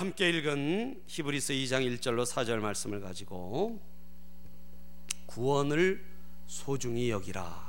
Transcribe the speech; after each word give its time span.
함께 0.00 0.30
읽은 0.30 1.02
히브리서 1.06 1.52
2장 1.52 1.98
1절로 1.98 2.24
4절 2.24 2.60
말씀을 2.60 3.02
가지고 3.02 3.82
구원을 5.26 6.02
소중히 6.46 7.10
여기라 7.10 7.62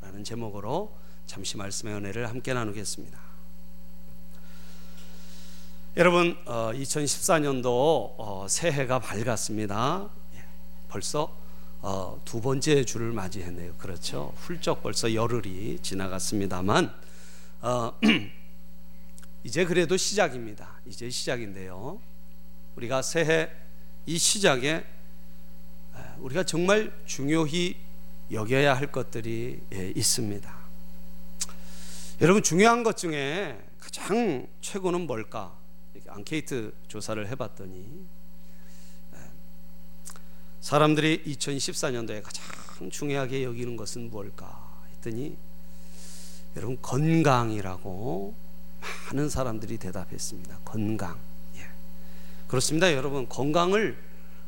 라는 0.00 0.24
제목으로 0.24 0.96
잠시 1.26 1.58
말씀의 1.58 1.96
은혜를 1.96 2.30
함께 2.30 2.54
나누겠습니다. 2.54 3.20
여러분 5.98 6.42
2014년도 6.46 7.66
어, 7.66 8.14
어, 8.16 8.46
새해가 8.48 9.00
밝았습니다. 9.00 10.08
예, 10.36 10.44
벌써 10.88 11.30
어, 11.82 12.18
두 12.24 12.40
번째 12.40 12.86
주를 12.86 13.12
맞이했네요. 13.12 13.74
그렇죠? 13.74 14.32
훌쩍 14.38 14.82
벌써 14.82 15.12
열흘이 15.12 15.80
지나갔습니다만 15.82 16.94
이제 19.46 19.64
그래도 19.64 19.96
시작입니다. 19.96 20.80
이제 20.86 21.08
시작인데요. 21.08 22.00
우리가 22.74 23.00
새해 23.00 23.48
이 24.04 24.18
시작에 24.18 24.84
우리가 26.18 26.42
정말 26.42 26.92
중요히 27.06 27.76
여겨야 28.32 28.74
할 28.74 28.90
것들이 28.90 29.60
예, 29.72 29.92
있습니다. 29.94 30.52
여러분 32.22 32.42
중요한 32.42 32.82
것 32.82 32.96
중에 32.96 33.56
가장 33.78 34.48
최고는 34.62 35.02
뭘까? 35.02 35.56
앙케이트 36.08 36.74
조사를 36.88 37.28
해봤더니 37.28 38.04
사람들이 40.60 41.22
2014년도에 41.24 42.20
가장 42.20 42.90
중요하게 42.90 43.44
여기는 43.44 43.76
것은 43.76 44.10
뭘까 44.10 44.82
했더니 44.90 45.36
여러분 46.56 46.82
건강이라고 46.82 48.45
많은 49.06 49.28
사람들이 49.28 49.78
대답했습니다. 49.78 50.58
건강. 50.64 51.18
예. 51.56 51.66
그렇습니다, 52.46 52.92
여러분. 52.92 53.28
건강을 53.28 53.96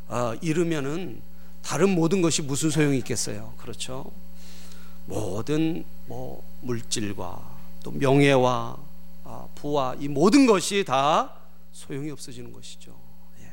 어, 0.08 0.34
잃으면은 0.40 1.20
다른 1.62 1.90
모든 1.90 2.22
것이 2.22 2.42
무슨 2.42 2.70
소용이 2.70 2.98
있겠어요? 2.98 3.52
그렇죠? 3.58 4.10
모든 5.06 5.84
뭐 6.06 6.42
물질과 6.62 7.58
또 7.82 7.90
명예와 7.90 8.76
아, 9.24 9.46
부와 9.54 9.94
이 9.98 10.08
모든 10.08 10.46
것이 10.46 10.84
다 10.86 11.34
소용이 11.72 12.10
없어지는 12.10 12.52
것이죠. 12.52 12.94
예. 13.40 13.52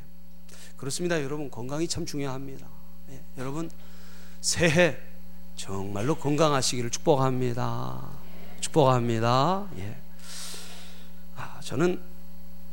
그렇습니다, 0.77 1.21
여러분. 1.21 1.51
건강이 1.51 1.87
참 1.87 2.05
중요합니다. 2.05 2.67
예. 3.11 3.21
여러분 3.37 3.69
새해 4.41 4.97
정말로 5.55 6.15
건강하시기를 6.15 6.89
축복합니다. 6.89 8.09
축복합니다. 8.61 9.67
예. 9.77 10.04
저는 11.61 12.01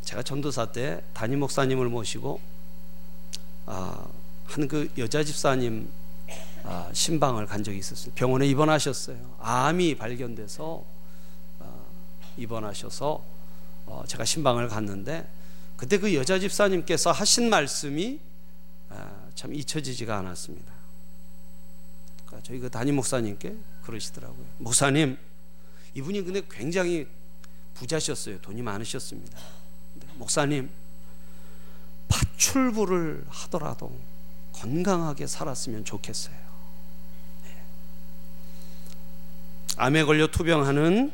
제가 0.03 0.23
전도사 0.23 0.73
때 0.73 1.03
담임 1.15 1.41
목사님을 1.41 1.89
모시고 1.89 2.41
아, 3.67 4.07
한 4.47 4.69
그 4.69 4.91
여자 4.99 5.25
집사님 5.25 5.89
아, 6.65 6.91
신방을 6.93 7.47
간 7.47 7.65
적이 7.65 7.79
있었어요. 7.79 8.13
병원에 8.15 8.47
입원하셨어요. 8.47 9.37
암이 9.41 9.97
발견돼서 9.97 10.85
아, 11.61 11.73
입원하셔서 12.37 13.25
어, 13.87 14.05
제가 14.07 14.25
신방을 14.25 14.69
갔는데 14.69 15.27
그때 15.77 15.99
그 15.99 16.15
여자 16.15 16.39
집사님께서 16.39 17.11
하신 17.13 17.49
말씀이 17.51 18.21
아, 18.91 19.11
참 19.35 19.55
잊혀지지가 19.55 20.19
않았습니다. 20.19 20.73
그러니까 22.27 22.47
저희 22.47 22.59
그 22.59 22.71
담임 22.71 22.97
목사님께 22.97 23.57
그러시더라고요. 23.83 24.47
목사님, 24.59 25.17
이분이 25.95 26.23
근데 26.23 26.43
굉장히 26.51 27.09
부자셨어요. 27.83 28.41
돈이 28.41 28.63
많으셨습니다. 28.63 29.39
목사님, 30.15 30.71
파출부를 32.09 33.25
하더라도 33.29 33.99
건강하게 34.53 35.27
살았으면 35.27 35.85
좋겠어요. 35.85 36.37
네. 37.45 37.63
암에 39.77 40.05
걸려 40.05 40.29
투병하는 40.29 41.13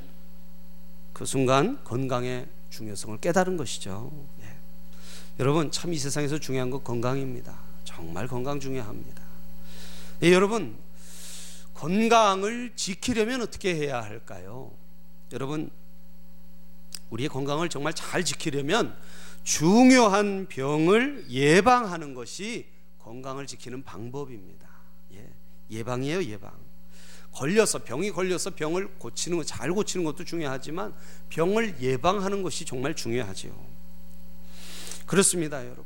그 1.14 1.24
순간 1.24 1.82
건강의 1.84 2.46
중요성을 2.70 3.18
깨달은 3.18 3.56
것이죠. 3.56 4.12
네. 4.40 4.54
여러분, 5.40 5.70
참 5.70 5.92
이 5.92 5.98
세상에서 5.98 6.38
중요한 6.38 6.68
건 6.70 6.84
건강입니다. 6.84 7.58
정말 7.84 8.28
건강 8.28 8.60
중요합니다. 8.60 9.22
네, 10.20 10.32
여러분, 10.32 10.76
건강을 11.74 12.72
지키려면 12.76 13.40
어떻게 13.42 13.74
해야 13.74 14.02
할까요? 14.02 14.70
여러분, 15.32 15.70
우리의 17.10 17.28
건강을 17.28 17.68
정말 17.68 17.92
잘 17.92 18.24
지키려면 18.24 18.96
중요한 19.44 20.46
병을 20.48 21.26
예방하는 21.30 22.14
것이 22.14 22.66
건강을 22.98 23.46
지키는 23.46 23.82
방법입니다. 23.82 24.68
예, 25.14 25.26
예방이에요, 25.70 26.24
예방. 26.24 26.52
걸려서 27.32 27.84
병이 27.84 28.10
걸려서 28.10 28.50
병을 28.50 28.98
고치는 28.98 29.38
것, 29.38 29.46
잘 29.46 29.72
고치는 29.72 30.04
것도 30.04 30.24
중요하지만 30.24 30.92
병을 31.28 31.76
예방하는 31.80 32.42
것이 32.42 32.64
정말 32.64 32.94
중요하지요. 32.94 33.52
그렇습니다, 35.06 35.64
여러분. 35.64 35.84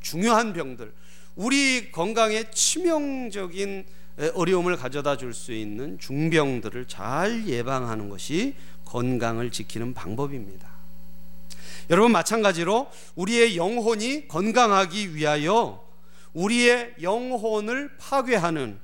중요한 0.00 0.52
병들, 0.52 0.92
우리 1.36 1.90
건강에 1.92 2.50
치명적인 2.50 3.86
어려움을 4.34 4.76
가져다 4.76 5.16
줄 5.16 5.32
수 5.32 5.52
있는 5.52 5.98
중병들을 5.98 6.86
잘 6.86 7.46
예방하는 7.48 8.10
것이 8.10 8.54
건강을 8.92 9.50
지키는 9.50 9.94
방법입니다. 9.94 10.68
여러분 11.88 12.12
마찬가지로 12.12 12.90
우리의 13.14 13.56
영혼이 13.56 14.28
건강하기 14.28 15.14
위하여 15.14 15.82
우리의 16.34 16.96
영혼을 17.00 17.90
파괴하는 17.96 18.78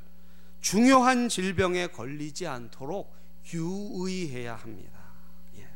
중요한 0.62 1.28
질병에 1.28 1.88
걸리지 1.88 2.46
않도록 2.46 3.14
유의해야 3.52 4.56
합니다. 4.56 4.98
예. 5.58 5.66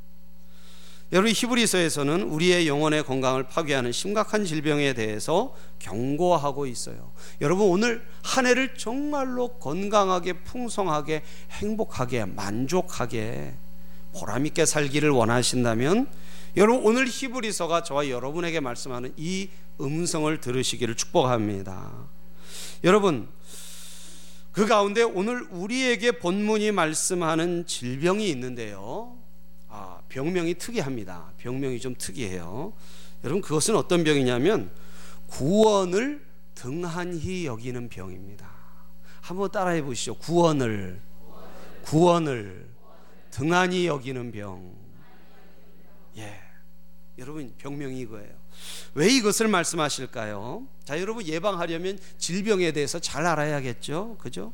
여러분 1.12 1.31
히브리서에서는 1.31 2.22
우리의 2.22 2.66
영혼의 2.66 3.04
건강을 3.04 3.44
파괴하는 3.44 3.93
심각한 3.93 4.47
질병에 4.47 4.94
대해서 4.94 5.54
경고하고 5.78 6.64
있어요. 6.66 7.12
여러분 7.43 7.69
오늘 7.69 8.03
한 8.22 8.47
해를 8.47 8.76
정말로 8.76 9.59
건강하게 9.59 10.44
풍성하게 10.44 11.22
행복하게 11.50 12.25
만족하게 12.25 13.54
보람 14.12 14.47
있게 14.47 14.67
살기를 14.67 15.11
원하신다면 15.11 16.06
여러분 16.56 16.84
오늘 16.84 17.06
히브리서가 17.06 17.83
저와 17.83 18.09
여러분에게 18.09 18.61
말씀하는 18.61 19.12
이 19.17 19.49
음성을 19.81 20.39
들으시기를 20.41 20.97
축복합니다. 20.97 21.91
여러분 22.84 23.28
그 24.53 24.67
가운데 24.67 25.03
오늘 25.03 25.47
우리에게 25.50 26.12
본문이 26.12 26.73
말씀하는 26.73 27.67
질병이 27.67 28.28
있는데요. 28.28 29.17
아, 29.69 30.00
병명이 30.11 30.55
특이합니다. 30.55 31.33
병명이 31.39 31.81
좀 31.81 31.94
특이해요. 31.97 32.75
여러분 33.25 33.41
그것은 33.41 33.77
어떤 33.77 34.05
병이냐면 34.05 34.71
구원을 35.29 36.23
등한히 36.55 37.47
여기는 37.47 37.89
병입니다. 37.89 38.50
한번 39.23 39.50
따라해 39.50 39.83
보시죠. 39.83 40.17
구원을 40.17 41.00
구원을 41.84 42.72
등한히 43.32 43.87
여기는 43.87 44.31
병. 44.31 44.76
예. 46.19 46.41
여러분 47.19 47.53
병명이 47.59 47.98
이거예요. 48.00 48.31
왜 48.94 49.09
이것을 49.09 49.48
말씀하실까요? 49.48 50.66
자, 50.84 51.00
여러분 51.00 51.26
예방하려면 51.26 51.98
질병에 52.19 52.72
대해서 52.72 52.98
잘 52.98 53.26
알아야겠죠. 53.26 54.16
그죠? 54.19 54.53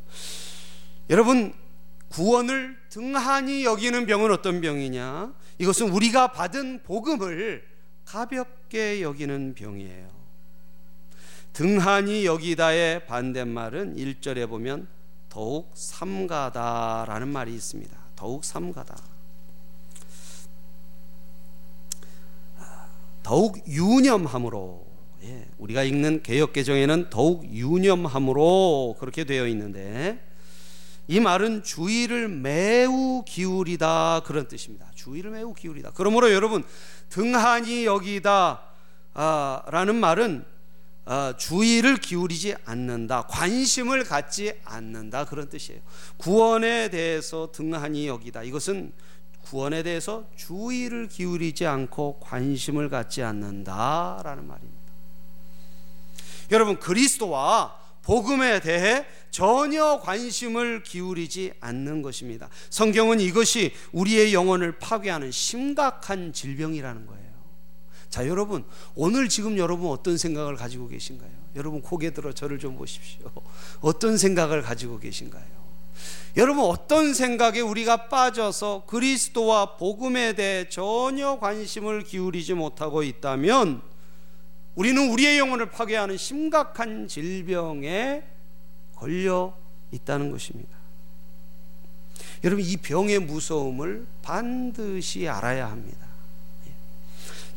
여러분 1.10 1.52
구원을 2.08 2.78
등한히 2.88 3.64
여기는 3.64 4.06
병은 4.06 4.30
어떤 4.30 4.60
병이냐? 4.60 5.34
이것은 5.58 5.90
우리가 5.90 6.32
받은 6.32 6.82
복음을 6.84 7.66
가볍게 8.04 9.02
여기는 9.02 9.54
병이에요. 9.54 10.08
등한히 11.52 12.24
여기다의 12.24 13.06
반대말은 13.06 13.96
1절에 13.96 14.48
보면 14.48 14.86
더욱 15.28 15.72
삼가다라는 15.74 17.28
말이 17.28 17.54
있습니다. 17.54 18.07
더욱 18.19 18.44
삼가다. 18.44 18.97
더욱 23.23 23.62
유념함으로 23.69 24.85
예, 25.23 25.47
우리가 25.59 25.85
읽는 25.85 26.25
개혁 26.25 26.53
개정에는 26.53 27.11
더욱 27.11 27.44
유념함으로 27.44 28.97
그렇게 28.99 29.23
되어 29.23 29.47
있는데 29.47 30.19
이 31.06 31.20
말은 31.20 31.62
주의를 31.62 32.29
매우 32.29 33.23
기울이다 33.25 34.23
그런 34.25 34.49
뜻입니다. 34.49 34.91
주의를 34.97 35.31
매우 35.31 35.55
기울이다. 35.55 35.93
그러므로 35.94 36.32
여러분 36.32 36.65
등한히 37.11 37.87
여기다 37.87 38.62
아, 39.15 39.62
말은 39.94 40.44
어, 40.44 40.57
주의를 41.37 41.96
기울이지 41.96 42.55
않는다, 42.64 43.22
관심을 43.22 44.05
갖지 44.05 44.52
않는다 44.64 45.25
그런 45.25 45.49
뜻이에요. 45.49 45.81
구원에 46.16 46.90
대해서 46.90 47.50
등한히 47.52 48.06
여기다. 48.06 48.43
이것은 48.43 48.93
구원에 49.43 49.82
대해서 49.82 50.28
주의를 50.37 51.08
기울이지 51.08 51.66
않고 51.66 52.20
관심을 52.20 52.90
갖지 52.90 53.22
않는다라는 53.22 54.46
말입니다. 54.46 54.78
여러분 56.50 56.78
그리스도와 56.78 57.76
복음에 58.02 58.60
대해 58.60 59.06
전혀 59.31 60.00
관심을 60.00 60.82
기울이지 60.82 61.52
않는 61.60 62.02
것입니다. 62.02 62.49
성경은 62.70 63.20
이것이 63.20 63.75
우리의 63.93 64.32
영혼을 64.32 64.78
파괴하는 64.78 65.31
심각한 65.31 66.32
질병이라는 66.32 67.06
거예요. 67.06 67.27
자, 68.10 68.26
여러분, 68.26 68.64
오늘 68.94 69.28
지금 69.28 69.58
여러분 69.58 69.90
어떤 69.90 70.16
생각을 70.16 70.56
가지고 70.56 70.88
계신가요? 70.88 71.31
여러분 71.56 71.82
고개 71.82 72.12
들어 72.12 72.32
저를 72.32 72.58
좀 72.58 72.76
보십시오. 72.76 73.31
어떤 73.81 74.16
생각을 74.16 74.62
가지고 74.62 74.99
계신가요? 74.99 75.58
여러분 76.37 76.64
어떤 76.64 77.14
생각에 77.14 77.60
우리가 77.60 78.08
빠져서 78.08 78.84
그리스도와 78.87 79.76
복음에 79.76 80.34
대해 80.34 80.69
전혀 80.69 81.38
관심을 81.38 82.05
기울이지 82.05 82.55
못하고 82.55 83.02
있다면 83.02 83.82
우리는 84.76 85.10
우리의 85.10 85.38
영혼을 85.38 85.70
파괴하는 85.70 86.16
심각한 86.16 87.08
질병에 87.08 88.22
걸려 88.94 89.56
있다는 89.90 90.31
것입니다. 90.31 90.70
여러분 92.44 92.64
이 92.64 92.76
병의 92.76 93.19
무서움을 93.19 94.06
반드시 94.22 95.26
알아야 95.26 95.69
합니다. 95.69 96.07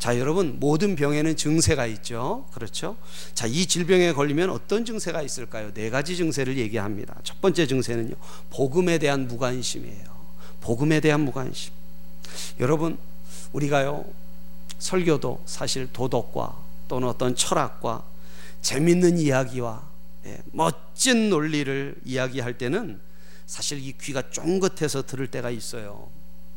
자, 0.02 0.18
여러분 0.18 0.60
모든 0.60 0.96
병에는 0.96 1.36
증세가 1.36 1.86
있죠. 1.86 2.48
그렇죠? 2.56 2.98
자, 3.36 3.46
이 3.46 3.68
질병에 3.68 4.14
걸리면 4.14 4.50
어떤 4.50 4.84
증세가 4.84 5.22
있을까요? 5.22 5.72
네 5.76 5.92
가지 5.92 6.18
증세를 6.18 6.58
얘기합니다. 6.58 7.16
첫 7.24 7.40
번째 7.40 7.68
증세는요. 7.68 8.16
복음에 8.50 8.98
대한 8.98 9.28
무관심이에요. 9.28 10.06
복음에 10.60 11.02
대한 11.02 11.22
무관심. 11.22 11.72
여러분, 12.60 12.98
우리가요. 13.54 14.04
설교도 14.80 15.44
사실 15.46 15.88
도덕과 15.94 16.58
또는 16.88 17.08
어떤 17.08 17.36
철학과 17.36 18.04
재밌는 18.64 19.20
이야기와 19.20 19.88
예, 20.26 20.40
멋진 20.52 21.30
논리를 21.30 21.94
이야기할 22.06 22.58
때는 22.58 23.00
사실 23.46 23.78
이 23.78 23.94
귀가 24.02 24.32
쫑긋해서 24.32 25.06
들을 25.06 25.28
때가 25.28 25.52
있어요. 25.52 26.10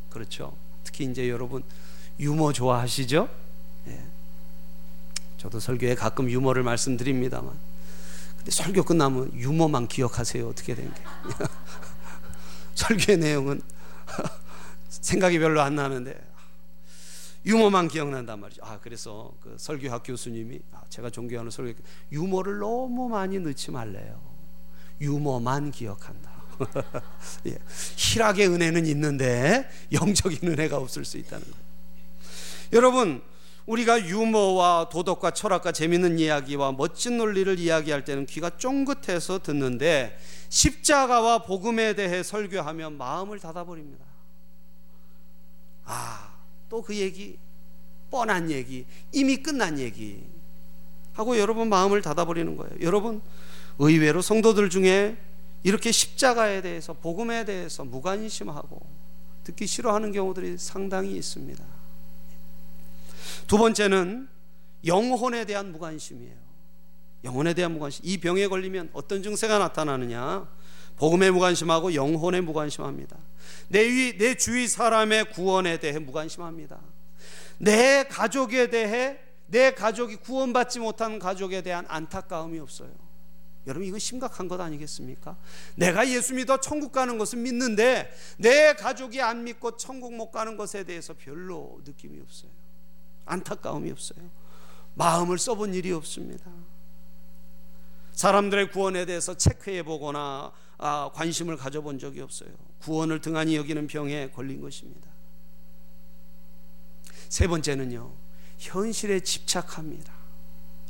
그렇죠? 0.09 0.57
특히 0.83 1.05
이제 1.05 1.29
여러분 1.29 1.61
유머 2.19 2.53
좋아하시죠? 2.53 3.29
예. 3.87 4.03
저도 5.37 5.59
설교에 5.59 5.95
가끔 5.95 6.29
유머를 6.29 6.63
말씀드립니다만, 6.63 7.53
근데 8.37 8.51
설교 8.51 8.83
끝나면 8.83 9.33
유머만 9.33 9.87
기억하세요. 9.87 10.47
어떻게 10.47 10.75
된 10.75 10.93
게? 10.93 11.01
설교의 12.75 13.17
내용은 13.17 13.61
생각이 14.89 15.39
별로 15.39 15.61
안 15.61 15.75
나는데 15.75 16.19
유머만 17.45 17.87
기억난단 17.87 18.39
말이죠. 18.39 18.63
아 18.63 18.79
그래서 18.81 19.31
그 19.41 19.55
설교학 19.57 20.03
교수님이 20.03 20.59
아, 20.73 20.81
제가 20.89 21.09
존경하는 21.09 21.51
설교 21.51 21.79
유머를 22.11 22.59
너무 22.59 23.07
많이 23.07 23.39
넣지 23.39 23.71
말래요. 23.71 24.19
유머만 24.99 25.71
기억한다. 25.71 26.31
예. 27.47 27.57
희락의 27.97 28.47
은혜는 28.47 28.85
있는데 28.87 29.69
영적인 29.91 30.39
은혜가 30.49 30.77
없을 30.77 31.05
수 31.05 31.17
있다는 31.17 31.43
거예요. 31.43 31.64
여러분 32.75 33.21
우리가 33.65 34.05
유머와 34.05 34.89
도덕과 34.89 35.31
철학과 35.31 35.71
재밌는 35.71 36.19
이야기와 36.19 36.73
멋진 36.73 37.17
논리를 37.17 37.57
이야기할 37.57 38.05
때는 38.05 38.27
귀가 38.27 38.51
쫑긋해서 38.51 39.39
듣는데 39.39 40.19
십자가와 40.49 41.39
복음에 41.39 41.95
대해 41.95 42.21
설교하면 42.21 42.97
마음을 42.97 43.39
닫아버립니다. 43.39 44.05
아, 45.85 46.33
또 46.69 46.81
그 46.81 46.95
얘기, 46.95 47.37
뻔한 48.11 48.51
얘기, 48.51 48.85
이미 49.11 49.37
끝난 49.37 49.79
얘기 49.79 50.23
하고 51.13 51.37
여러분 51.39 51.69
마음을 51.69 52.01
닫아버리는 52.01 52.55
거예요. 52.57 52.75
여러분, 52.81 53.21
의외로 53.79 54.21
성도들 54.21 54.69
중에 54.69 55.17
이렇게 55.63 55.91
십자가에 55.91 56.61
대해서, 56.61 56.93
복음에 56.93 57.45
대해서 57.45 57.83
무관심하고 57.83 58.85
듣기 59.45 59.65
싫어하는 59.65 60.11
경우들이 60.11 60.57
상당히 60.57 61.15
있습니다. 61.15 61.74
두 63.47 63.57
번째는 63.57 64.27
영혼에 64.85 65.45
대한 65.45 65.71
무관심이에요. 65.71 66.45
영혼에 67.23 67.53
대한 67.53 67.73
무관심. 67.73 68.05
이 68.05 68.17
병에 68.19 68.47
걸리면 68.47 68.91
어떤 68.93 69.23
증세가 69.23 69.57
나타나느냐? 69.57 70.47
복음에 70.97 71.31
무관심하고 71.31 71.93
영혼에 71.95 72.41
무관심합니다. 72.41 73.17
내, 73.67 73.83
위, 73.83 74.17
내 74.17 74.35
주위 74.35 74.67
사람의 74.67 75.31
구원에 75.31 75.77
대해 75.77 75.99
무관심합니다. 75.99 76.79
내 77.57 78.03
가족에 78.03 78.69
대해 78.69 79.19
내 79.47 79.73
가족이 79.73 80.17
구원받지 80.17 80.79
못한 80.79 81.19
가족에 81.19 81.61
대한 81.61 81.85
안타까움이 81.87 82.59
없어요. 82.59 82.91
여러분 83.67 83.87
이거 83.87 83.97
심각한 83.97 84.47
것 84.47 84.61
아니겠습니까? 84.61 85.37
내가 85.75 86.07
예수 86.07 86.35
믿어 86.35 86.59
천국 86.61 86.91
가는 86.91 87.17
것은 87.17 87.41
믿는데 87.41 88.13
내 88.37 88.73
가족이 88.73 89.21
안 89.21 89.43
믿고 89.43 89.75
천국 89.77 90.13
못 90.13 90.31
가는 90.31 90.55
것에 90.55 90.83
대해서 90.83 91.15
별로 91.15 91.81
느낌이 91.83 92.19
없어요. 92.21 92.51
안타까움이 93.25 93.91
없어요. 93.91 94.19
마음을 94.95 95.37
써본 95.37 95.73
일이 95.73 95.91
없습니다. 95.91 96.49
사람들의 98.13 98.71
구원에 98.71 99.05
대해서 99.05 99.35
체크해 99.35 99.83
보거나 99.83 100.51
아, 100.77 101.11
관심을 101.13 101.57
가져본 101.57 101.99
적이 101.99 102.21
없어요. 102.21 102.49
구원을 102.79 103.21
등한히 103.21 103.55
여기는 103.55 103.87
병에 103.87 104.29
걸린 104.31 104.61
것입니다. 104.61 105.09
세 107.29 107.47
번째는요, 107.47 108.13
현실에 108.57 109.19
집착합니다. 109.19 110.13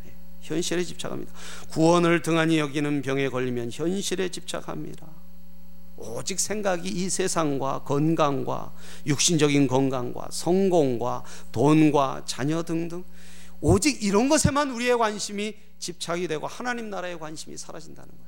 네, 0.04 0.14
현실에 0.42 0.84
집착합니다. 0.84 1.32
구원을 1.70 2.22
등한히 2.22 2.60
여기는 2.60 3.02
병에 3.02 3.30
걸리면 3.30 3.72
현실에 3.72 4.30
집착합니다. 4.30 5.08
오직 5.98 6.40
생각이 6.40 6.90
이 6.90 7.10
세상과 7.10 7.84
건강과 7.84 8.74
육신적인 9.06 9.68
건강과 9.68 10.30
성공과 10.32 11.24
돈과 11.52 12.24
자녀 12.26 12.64
등등 12.64 13.04
오직 13.62 14.04
이런 14.04 14.30
것에만 14.30 14.72
우리의 14.72 14.98
관심이 14.98 15.56
집착이 15.80 16.28
되고 16.28 16.48
하나님 16.48 16.90
나라의 16.90 17.20
관심이 17.20 17.58
사라진다는 17.58 18.10
거예요. 18.10 18.26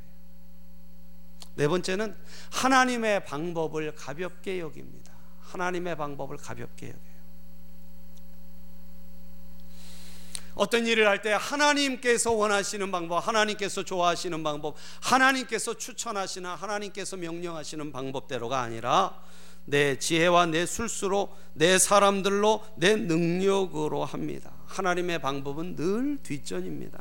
네 1.56 1.68
번째는 1.68 2.16
하나님의 2.52 3.26
방법을 3.26 3.96
가볍게 3.96 4.60
여깁니다. 4.60 5.12
하나님의 5.42 5.98
방법을 5.98 6.38
가볍게 6.38 6.88
여겨요. 6.88 7.17
어떤 10.58 10.86
일을 10.88 11.08
할 11.08 11.22
때 11.22 11.32
하나님께서 11.34 12.32
원하시는 12.32 12.92
방법, 12.92 13.28
하나님께서 13.28 13.84
좋아하시는 13.84 14.44
방법, 14.44 14.76
하나님께서 15.02 15.76
추천하시는 15.76 16.50
하나님께서 16.50 17.18
명령하시는 17.18 17.92
방법대로가 17.92 18.62
아니라 18.62 19.20
내 19.66 19.98
지혜와 20.00 20.46
내 20.48 20.66
술수로 20.66 21.36
내 21.54 21.78
사람들로 21.78 22.64
내 22.76 22.96
능력으로 22.96 24.06
합니다. 24.06 24.52
하나님의 24.68 25.20
방법은 25.20 25.76
늘 25.76 26.18
뒷전입니다. 26.24 27.00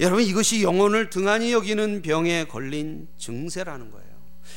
여러분 0.00 0.22
이것이 0.22 0.62
영혼을 0.62 1.10
등한히 1.10 1.52
여기는 1.52 2.02
병에 2.02 2.44
걸린 2.44 3.06
증세라는 3.18 3.90
거예요. 3.90 4.10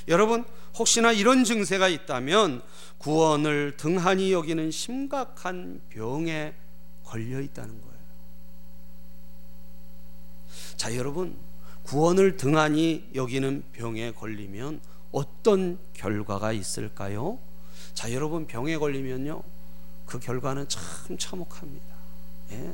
여러분 0.07 0.45
혹시나 0.77 1.11
이런 1.11 1.43
증세가 1.43 1.89
있다면 1.89 2.61
구원을 2.97 3.75
등한히 3.75 4.31
여기는 4.31 4.71
심각한 4.71 5.81
병에 5.89 6.53
걸려 7.13 7.39
있다는 7.39 7.69
거예요. 7.69 7.93
자, 10.75 10.95
여러분, 10.95 11.37
구원을 11.83 12.37
등한히 12.37 13.07
여기는 13.13 13.65
병에 13.71 14.11
걸리면 14.13 14.81
어떤 15.11 15.77
결과가 15.93 16.53
있을까요? 16.53 17.37
자, 17.93 18.11
여러분, 18.11 18.47
병에 18.47 18.77
걸리면요, 18.77 19.43
그 20.07 20.19
결과는 20.19 20.67
참 20.67 21.15
참혹합니다. 21.19 21.95
예. 22.53 22.73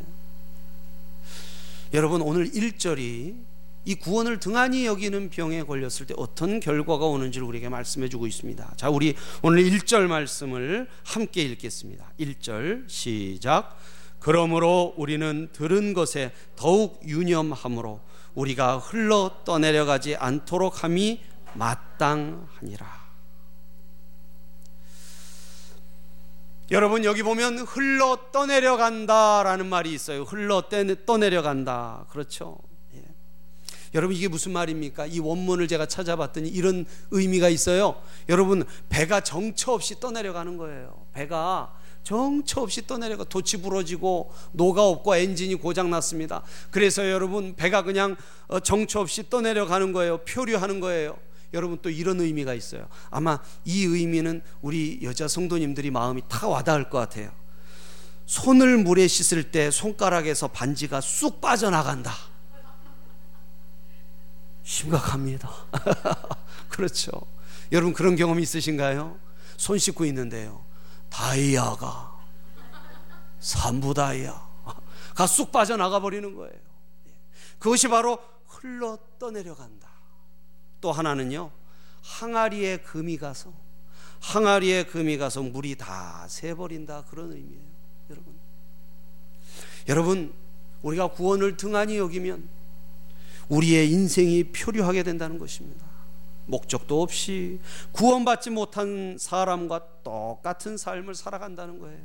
여러분, 1.94 2.22
오늘 2.22 2.50
1절이 2.50 3.36
이 3.84 3.96
구원을 3.96 4.40
등한히 4.40 4.86
여기는 4.86 5.32
병에 5.32 5.64
걸렸을 5.64 6.06
때 6.08 6.14
어떤 6.16 6.62
결과가 6.62 7.06
오는지를 7.08 7.46
우리에게 7.46 7.68
말씀해 7.68 8.08
주고 8.08 8.26
있습니다. 8.26 8.76
자, 8.78 8.90
우리 8.90 9.16
오늘 9.42 9.64
1절 9.64 10.08
말씀을 10.08 10.88
함께 11.04 11.44
읽겠습니다. 11.44 12.14
1절 12.18 12.88
시작. 12.88 13.78
그러므로 14.20 14.94
우리는 14.98 15.50
들은 15.54 15.94
것에 15.94 16.32
더욱 16.56 17.00
유념함으로 17.06 18.02
우리가 18.36 18.78
흘러 18.78 19.32
떠내려가지 19.46 20.16
않도록 20.16 20.84
함이 20.84 21.22
마땅하니라. 21.54 23.00
여러분 26.72 27.04
여기 27.04 27.24
보면 27.24 27.60
흘러 27.60 28.30
떠내려간다라는 28.32 29.68
말이 29.68 29.92
있어요. 29.92 30.24
흘러 30.24 30.64
떠내려간다. 31.06 32.06
그렇죠? 32.12 32.60
예. 32.94 33.04
여러분 33.96 34.16
이게 34.16 34.28
무슨 34.28 34.52
말입니까? 34.52 35.08
이 35.08 35.18
원문을 35.20 35.68
제가 35.68 35.88
찾아봤더니 35.88 36.48
이런 36.50 36.86
의미가 37.10 37.50
있어요. 37.50 38.00
여러분 38.28 38.64
배가 38.88 39.22
정처 39.22 39.72
없이 39.72 40.00
떠내려가는 40.00 40.58
거예요. 40.58 41.08
배가 41.14 41.74
정처 42.10 42.62
없이 42.62 42.88
떠내려가 42.88 43.24
돛이 43.24 43.62
부러지고 43.62 44.34
노가 44.54 44.84
없고 44.84 45.16
엔진이 45.16 45.54
고장 45.56 45.92
났습니다. 45.92 46.42
그래서 46.72 47.08
여러분 47.08 47.54
배가 47.56 47.84
그냥 47.84 48.16
어, 48.48 48.60
정처 48.60 49.02
없이 49.02 49.30
떠내려가는 49.30 49.94
거예요. 49.94 50.18
표류하는 50.26 50.80
거예요. 50.80 51.20
여러분 51.54 51.78
또 51.84 51.92
이런 51.92 52.20
의미가 52.20 52.56
있어요. 52.56 52.88
아마 53.12 53.38
이 53.64 53.84
의미는 53.84 54.42
우리 54.64 54.98
여자 55.04 55.28
성도님들이 55.28 55.92
마음이 55.92 56.24
다 56.28 56.48
와닿을 56.48 56.90
것 56.90 56.98
같아요. 56.98 57.30
손을 58.26 58.80
물에 58.80 59.08
씻을 59.08 59.52
때 59.52 59.70
손가락에서 59.70 60.48
반지가 60.48 61.02
쑥 61.02 61.40
빠져나간다. 61.42 62.12
심각합니다. 64.64 65.48
그렇죠. 66.70 67.12
여러분 67.72 67.94
그런 67.94 68.16
경험 68.16 68.40
있으신가요? 68.40 69.16
손 69.58 69.78
씻고 69.78 70.06
있는데요. 70.06 70.69
다이아가 71.10 72.18
삼부 73.40 73.94
다이아가 73.94 75.28
쑥 75.28 75.52
빠져나가 75.52 76.00
버리는 76.00 76.36
거예요. 76.36 76.54
그것이 77.58 77.88
바로 77.88 78.20
흘러 78.48 78.98
떠내려간다. 79.20 79.90
또 80.82 80.92
하나는요. 80.92 81.52
항아리에 82.02 82.78
금이 82.78 83.18
가서 83.18 83.54
항아리에 84.22 84.84
금이 84.86 85.18
가서 85.18 85.42
물이 85.42 85.76
다 85.76 86.26
새버린다 86.28 87.06
그런 87.06 87.32
의미예요. 87.32 87.70
여러분. 88.10 88.40
여러분 89.88 90.34
우리가 90.82 91.08
구원을 91.08 91.58
등한히 91.58 91.98
여기면 91.98 92.48
우리의 93.50 93.92
인생이 93.92 94.52
표류하게 94.52 95.04
된다는 95.04 95.40
것입니다. 95.40 95.89
목적도 96.50 97.02
없이 97.02 97.60
구원받지 97.92 98.50
못한 98.50 99.18
사람과 99.20 99.82
똑같은 100.04 100.78
삶을 100.78 101.16
살아간다는 101.16 101.80
거예요. 101.80 102.00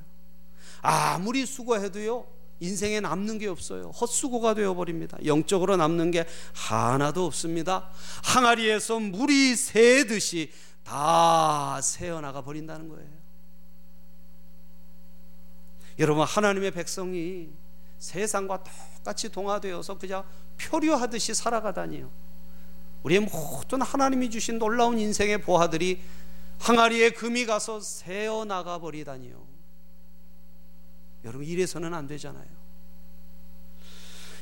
아무리 0.83 1.47
수고해도요, 1.47 2.27
인생에 2.61 3.01
남는 3.01 3.39
게 3.39 3.49
없어요. 3.49 3.91
헛수고가 3.91 4.55
되어버립니다. 4.55 5.19
영적으로 5.25 5.77
남는 5.77 6.11
게 6.11 6.27
하나도 6.53 7.25
없습니다. 7.25 7.89
항아리에서 8.23 9.01
물이 9.01 9.57
새듯이 9.57 10.53
다 10.85 11.81
새어나가 11.81 12.43
버린다는 12.43 12.89
거예요. 12.91 13.09
여러분, 15.99 16.27
하나님의 16.27 16.73
백성이 16.73 17.49
세상과 17.99 18.65
똑같이 18.65 19.31
동화되어서 19.31 19.97
그냥 19.97 20.25
표류하듯이 20.59 21.33
살아가다니요. 21.33 22.24
우리의 23.05 23.21
모든 23.21 23.83
하나님이 23.83 24.31
주신 24.31 24.59
놀라운 24.59 24.99
인생의 24.99 25.43
보화들이 25.43 26.01
항아리에 26.59 27.11
금이 27.11 27.47
가서 27.47 27.81
새어 27.81 28.45
나가 28.45 28.79
버리다니요. 28.79 29.47
여러분 31.25 31.47
이래서는 31.47 31.95
안 31.95 32.07
되잖아요. 32.07 32.65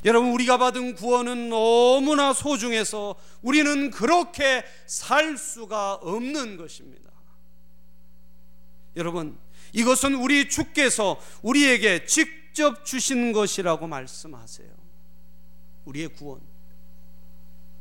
여러분 0.05 0.33
우리가 0.33 0.59
받은 0.59 0.95
구원은 0.95 1.49
너무나 1.49 2.33
소중해서 2.33 3.15
우리는 3.41 3.91
그렇게 3.91 4.65
살 4.87 5.37
수가 5.37 5.95
없는 5.95 6.57
것입니다. 6.57 7.11
여러분 8.97 9.39
이것은 9.73 10.15
우리 10.15 10.49
주께서 10.49 11.21
우리에게 11.43 12.05
직접 12.05 12.85
주신 12.85 13.33
것이라고 13.33 13.87
말씀하세요. 13.87 14.71
우리의 15.85 16.09
구원. 16.09 16.52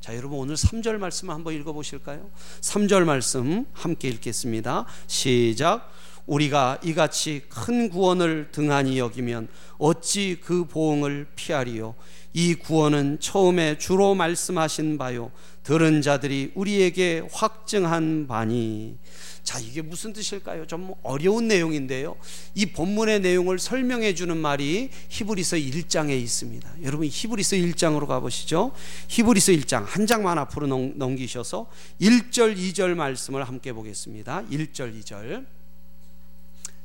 자, 0.01 0.15
여러분 0.15 0.39
오늘 0.39 0.55
3절 0.55 0.97
말씀 0.97 1.29
한번 1.29 1.53
읽어 1.53 1.73
보실까요? 1.73 2.27
3절 2.61 3.03
말씀 3.03 3.67
함께 3.71 4.07
읽겠습니다. 4.09 4.87
시작. 5.05 5.93
우리가 6.25 6.79
이같이 6.83 7.43
큰 7.47 7.87
구원을 7.87 8.49
등한히 8.51 8.97
여기면 8.97 9.47
어찌 9.77 10.39
그 10.43 10.65
보응을 10.65 11.27
피하리요? 11.35 11.93
이 12.33 12.55
구원은 12.55 13.19
처음에 13.19 13.77
주로 13.77 14.15
말씀하신 14.15 14.97
바요. 14.97 15.31
들은 15.61 16.01
자들이 16.01 16.53
우리에게 16.55 17.27
확증한 17.31 18.25
바니. 18.27 18.97
자, 19.43 19.59
이게 19.59 19.81
무슨 19.81 20.13
뜻일까요? 20.13 20.67
좀 20.67 20.93
어려운 21.03 21.47
내용인데요. 21.47 22.15
이 22.53 22.67
본문의 22.67 23.21
내용을 23.21 23.59
설명해 23.59 24.13
주는 24.13 24.37
말이 24.37 24.89
히브리서 25.09 25.57
1장에 25.57 26.11
있습니다. 26.11 26.69
여러분 26.83 27.07
히브리서 27.07 27.55
1장으로 27.55 28.07
가 28.07 28.19
보시죠. 28.19 28.71
히브리서 29.07 29.51
1장 29.53 29.85
한 29.85 30.05
장만 30.05 30.37
앞으로 30.37 30.67
넘기셔서 30.67 31.67
1절 31.99 32.55
2절 32.55 32.93
말씀을 32.95 33.43
함께 33.43 33.73
보겠습니다. 33.73 34.43
1절 34.49 35.01
2절. 35.01 35.45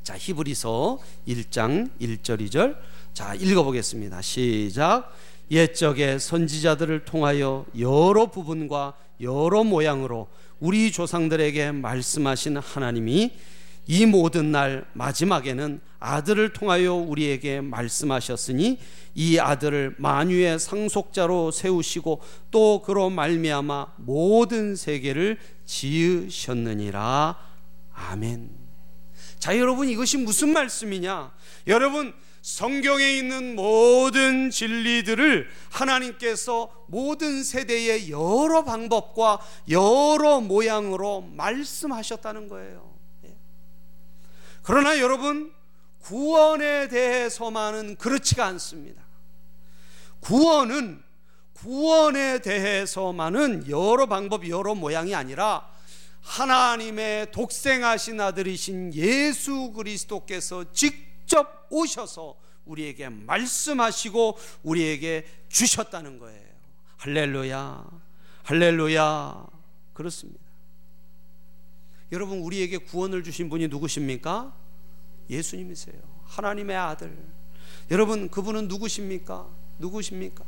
자, 0.03 0.17
히브리서 0.17 0.99
1장 1.27 1.91
1절 2.01 2.41
2절. 2.47 2.77
자, 3.13 3.35
읽어 3.35 3.63
보겠습니다. 3.63 4.21
시작. 4.21 5.13
옛적의 5.51 6.19
선지자들을 6.19 7.05
통하여 7.05 7.65
여러 7.77 8.27
부분과 8.27 8.93
여러 9.21 9.63
모양으로 9.63 10.27
우리 10.59 10.91
조상들에게 10.91 11.71
말씀하신 11.71 12.57
하나님이 12.57 13.31
이 13.89 14.05
모든 14.05 14.51
날 14.51 14.85
마지막에는 14.93 15.79
아들을 15.99 16.53
통하여 16.53 16.93
우리에게 16.93 17.61
말씀하셨으니 17.61 18.79
이 19.15 19.39
아들을 19.39 19.95
만유의 19.97 20.59
상속자로 20.59 21.51
세우시고 21.51 22.21
또 22.51 22.81
그로 22.81 23.09
말미암아 23.09 23.93
모든 23.97 24.75
세계를 24.75 25.37
지으셨느니라 25.65 27.37
아멘. 27.93 28.49
자 29.39 29.57
여러분 29.57 29.87
이것이 29.87 30.17
무슨 30.17 30.49
말씀이냐? 30.49 31.31
여러분 31.67 32.13
성경에 32.47 33.11
있는 33.11 33.55
모든 33.55 34.49
진리들을 34.49 35.49
하나님께서 35.69 36.85
모든 36.87 37.43
세대의 37.43 38.09
여러 38.09 38.63
방법과 38.63 39.41
여러 39.69 40.39
모양으로 40.39 41.23
말씀하셨다는 41.33 42.47
거예요. 42.47 42.97
예. 43.25 43.35
그러나 44.63 44.97
여러분, 44.99 45.51
구원에 45.99 46.87
대해서만은 46.87 47.97
그렇지가 47.97 48.45
않습니다. 48.45 49.03
구원은 50.21 51.03
구원에 51.51 52.39
대해서만은 52.39 53.69
여러 53.69 54.05
방법, 54.05 54.47
여러 54.47 54.73
모양이 54.73 55.13
아니라 55.13 55.69
하나님의 56.21 57.33
독생하신 57.33 58.21
아들이신 58.21 58.93
예수 58.93 59.73
그리스도께서 59.73 60.71
직 60.71 61.06
직접 61.27 61.67
오셔서 61.69 62.37
우리에게 62.65 63.09
말씀하시고 63.09 64.37
우리에게 64.63 65.27
주셨다는 65.49 66.19
거예요. 66.19 66.47
할렐루야. 66.95 67.85
할렐루야. 68.43 69.45
그렇습니다. 69.93 70.39
여러분 72.13 72.39
우리에게 72.39 72.77
구원을 72.77 73.25
주신 73.25 73.49
분이 73.49 73.67
누구십니까? 73.67 74.55
예수님이세요. 75.29 75.97
하나님의 76.23 76.77
아들. 76.77 77.17
여러분 77.91 78.29
그분은 78.29 78.69
누구십니까? 78.69 79.47
누구십니까? 79.79 80.45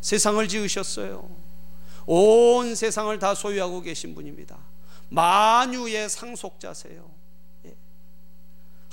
세상을 0.00 0.46
지으셨어요. 0.46 1.28
온 2.06 2.76
세상을 2.76 3.18
다 3.18 3.34
소유하고 3.34 3.80
계신 3.80 4.14
분입니다. 4.14 4.56
만유의 5.08 6.08
상속자세요. 6.08 7.13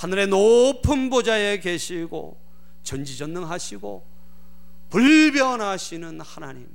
하늘의 0.01 0.29
높은 0.29 1.11
보좌에 1.11 1.59
계시고 1.59 2.35
전지전능하시고 2.81 4.03
불변하시는 4.89 6.21
하나님. 6.21 6.67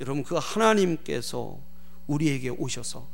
여러분 0.00 0.24
그 0.24 0.34
하나님께서 0.34 1.60
우리에게 2.08 2.48
오셔서 2.48 3.08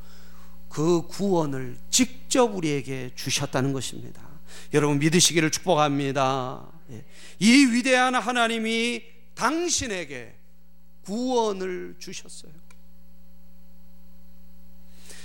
그 0.71 1.07
구원을 1.09 1.77
직접 1.91 2.57
우리에게 2.57 3.11
주셨다는 3.15 3.75
것입니다. 3.75 4.27
여러분 4.73 4.99
믿으시기를 4.99 5.51
축복합니다. 5.51 6.67
예. 6.93 7.05
이 7.41 7.67
위대한 7.67 8.15
하나님이 8.15 9.03
당신에게 9.35 10.35
구원을 11.03 11.97
주셨어요. 11.99 12.53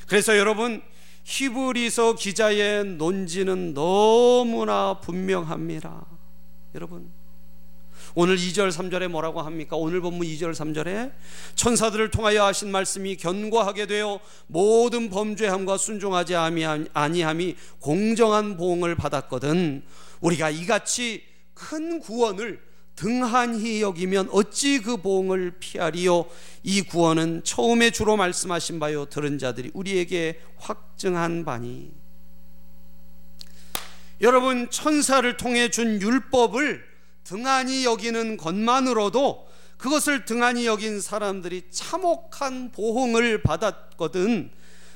그래서 0.08 0.38
여러분 0.38 0.82
히브리서 1.30 2.16
기자의 2.16 2.84
논지는 2.84 3.76
너무나 3.76 5.00
분명합니다. 5.00 6.04
여러분, 6.74 7.12
오늘 8.16 8.36
2절 8.36 8.72
3절에 8.72 9.08
뭐라고 9.10 9.44
합니까? 9.44 9.76
오늘 9.76 10.02
본문 10.02 10.26
2절 10.26 10.56
3절에 10.56 11.14
천사들을 11.54 12.10
통하여 12.10 12.46
하신 12.46 12.72
말씀이 12.72 13.16
견고하게 13.16 13.86
되어 13.86 14.20
모든 14.48 15.12
범죄함과 15.12 15.78
순종하지 15.78 16.36
아니함이 16.36 17.56
공정한 17.80 18.58
보응을 18.58 18.96
받았거든 18.96 19.84
우리가 20.22 20.50
이같이 20.50 21.22
큰 21.54 22.00
구원을 22.00 22.60
등한히 23.00 23.82
여기면 23.82 24.28
어찌 24.34 24.82
그 24.82 24.98
보응을 24.98 25.56
피하리요? 25.60 26.26
이 26.64 26.82
구원은 26.82 27.46
처음에 27.46 27.92
주로 27.92 28.18
말씀하신 28.18 28.78
바요. 28.82 29.06
들은 29.06 29.38
자들이 29.38 29.72
우리에게 29.74 30.42
확증한 30.58 31.46
바니. 31.46 31.94
여러분 34.20 34.70
천사를 34.70 35.38
통해 35.38 35.70
준 35.70 36.02
율법을 36.02 36.84
등한히 37.24 37.86
여기는 37.86 38.36
것만으로도 38.36 39.48
그것을 39.78 40.26
등한히 40.26 40.66
여긴 40.66 41.00
사람들이 41.00 41.68
참혹한 41.72 42.74
보응을 42.74 43.44
받았거든. 43.44 44.52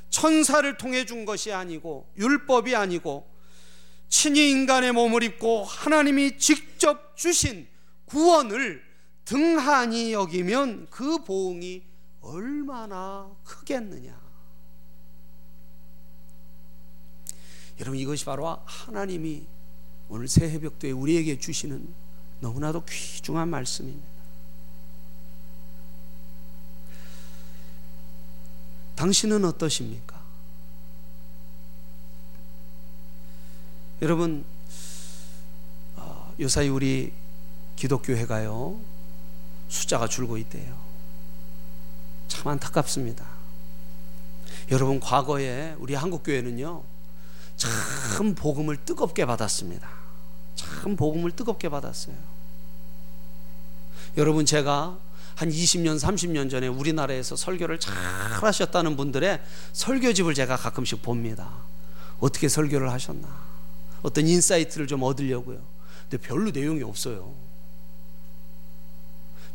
천사를 0.09 0.77
통해 0.77 1.05
준 1.05 1.23
것이 1.23 1.53
아니고 1.53 2.11
율법이 2.17 2.75
아니고 2.75 3.25
친히 4.09 4.51
인간의 4.51 4.91
몸을 4.91 5.23
입고 5.23 5.63
하나님이 5.63 6.37
직접 6.37 7.15
주신 7.15 7.71
구원을 8.13 8.79
등한히 9.25 10.13
여기면 10.13 10.85
그 10.91 11.23
보응이 11.23 11.81
얼마나 12.21 13.27
크겠느냐. 13.43 14.21
여러분 17.79 17.99
이것이 17.99 18.23
바로 18.23 18.59
하나님이 18.65 19.43
오늘 20.09 20.27
새 20.27 20.47
해벽도에 20.47 20.91
우리에게 20.91 21.39
주시는 21.39 21.91
너무나도 22.39 22.85
귀중한 22.85 23.49
말씀입니다. 23.49 24.13
당신은 28.95 29.43
어떠십니까? 29.43 30.21
여러분 34.03 34.45
어, 35.95 36.35
요사이 36.39 36.69
우리 36.69 37.22
기독교회가요 37.75 38.79
숫자가 39.69 40.07
줄고 40.07 40.37
있대요. 40.37 40.75
참 42.27 42.47
안타깝습니다. 42.47 43.25
여러분 44.71 44.99
과거에 44.99 45.75
우리 45.79 45.95
한국 45.95 46.23
교회는요 46.23 46.83
참 47.57 48.35
복음을 48.35 48.77
뜨겁게 48.77 49.25
받았습니다. 49.25 49.87
참 50.55 50.95
복음을 50.95 51.31
뜨겁게 51.31 51.69
받았어요. 51.69 52.15
여러분 54.17 54.45
제가 54.45 54.97
한 55.35 55.49
20년, 55.49 55.99
30년 55.99 56.49
전에 56.49 56.67
우리나라에서 56.67 57.35
설교를 57.35 57.79
잘 57.79 57.95
하셨다는 57.95 58.95
분들의 58.95 59.41
설교집을 59.73 60.35
제가 60.35 60.57
가끔씩 60.57 61.01
봅니다. 61.01 61.49
어떻게 62.19 62.47
설교를 62.47 62.91
하셨나? 62.91 63.27
어떤 64.03 64.27
insight를 64.27 64.85
좀 64.85 65.01
얻으려고요. 65.03 65.59
근데 66.09 66.25
별로 66.25 66.51
내용이 66.51 66.83
없어요. 66.83 67.33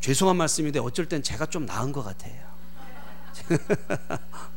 죄송한 0.01 0.37
말씀인데 0.37 0.79
어쩔 0.79 1.07
땐 1.07 1.23
제가 1.23 1.47
좀 1.47 1.67
나은 1.67 1.93
것 1.93 2.03
같아요. 2.03 2.49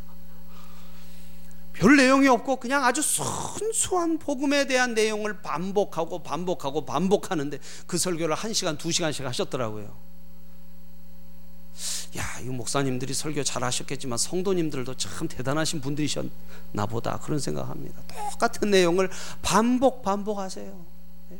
별 1.74 1.96
내용이 1.96 2.28
없고 2.28 2.58
그냥 2.58 2.86
아주 2.86 3.02
순수한 3.02 4.20
복음에 4.20 4.68
대한 4.68 4.94
내용을 4.94 5.42
반복하고 5.42 6.20
반복하고 6.22 6.86
반복하는데 6.86 7.58
그 7.88 7.98
설교를 7.98 8.36
1시간, 8.36 8.78
2시간씩 8.78 9.24
하셨더라고요. 9.24 10.12
야, 12.18 12.40
이 12.42 12.46
목사님들이 12.46 13.14
설교 13.14 13.44
잘 13.44 13.64
하셨겠지만 13.64 14.18
성도님들도 14.18 14.96
참 14.96 15.28
대단하신 15.28 15.82
분들이셨나 15.82 16.86
보다 16.90 17.18
그런 17.20 17.40
생각합니다. 17.40 18.02
똑같은 18.34 18.70
내용을 18.70 19.10
반복 19.42 20.04
반복하세요. 20.04 20.86
네. 21.30 21.40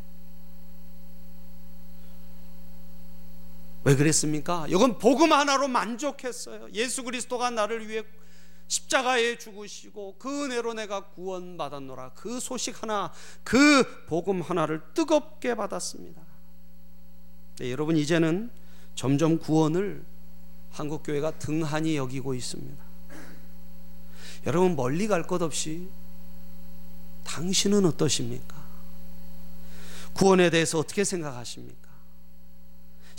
왜 3.84 3.96
그랬습니까? 3.96 4.68
이건 4.68 5.00
복음 5.00 5.34
하나로 5.34 5.68
만족했어요. 5.68 6.68
예수 6.74 7.04
그리스도가 7.04 7.50
나를 7.50 7.88
위해 7.88 8.04
십자가에 8.68 9.38
죽으시고 9.38 10.16
그 10.18 10.46
은혜로 10.46 10.74
내가 10.76 11.06
구원받았노라. 11.10 12.12
그 12.14 12.40
소식 12.40 12.82
하나, 12.82 13.12
그 13.44 14.06
복음 14.06 14.42
하나를 14.42 14.82
뜨겁게 14.94 15.56
받았습니다. 15.56 16.22
네, 17.58 17.72
여러분 17.72 17.98
이제는 17.98 18.50
점점 18.96 19.40
구원을 19.40 20.06
한국 20.72 21.04
교회가 21.04 21.32
등한히 21.40 21.98
여기고 21.98 22.34
있습니다. 22.34 22.84
여러분 24.46 24.76
멀리 24.76 25.08
갈 25.08 25.24
것 25.24 25.42
없이 25.42 25.90
당신은 27.26 27.86
어떠십니까? 27.86 28.62
구원에 30.14 30.50
대해서 30.50 30.80
어떻게 30.80 31.04
생각하십니까? 31.04 31.81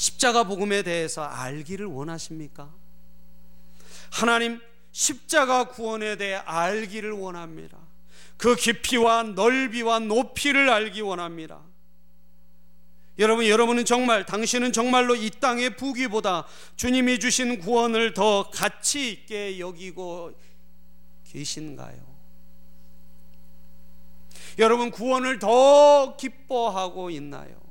십자가 0.02 0.42
복음에 0.42 0.82
대해서 0.82 1.22
알기를 1.22 1.86
원하십니까? 1.86 2.68
하나님 4.10 4.60
십자가 4.90 5.68
구원에 5.68 6.16
대해 6.16 6.34
알기를 6.34 7.12
원합니다. 7.12 7.78
그 8.36 8.56
깊이와 8.56 9.22
넓이와 9.22 10.00
높이를 10.00 10.68
알기 10.70 11.02
원합니다. 11.02 11.60
여러분, 13.20 13.46
여러분은 13.46 13.84
정말, 13.84 14.26
당신은 14.26 14.72
정말로 14.72 15.14
이 15.14 15.30
땅의 15.30 15.76
부귀보다 15.76 16.48
주님이 16.74 17.20
주신 17.20 17.60
구원을 17.60 18.12
더 18.12 18.50
가치 18.50 19.08
있게 19.12 19.60
여기고 19.60 20.32
계신가요? 21.30 22.04
여러분, 24.58 24.90
구원을 24.90 25.38
더 25.38 26.16
기뻐하고 26.16 27.10
있나요? 27.10 27.61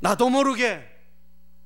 나도 0.00 0.30
모르게 0.30 0.82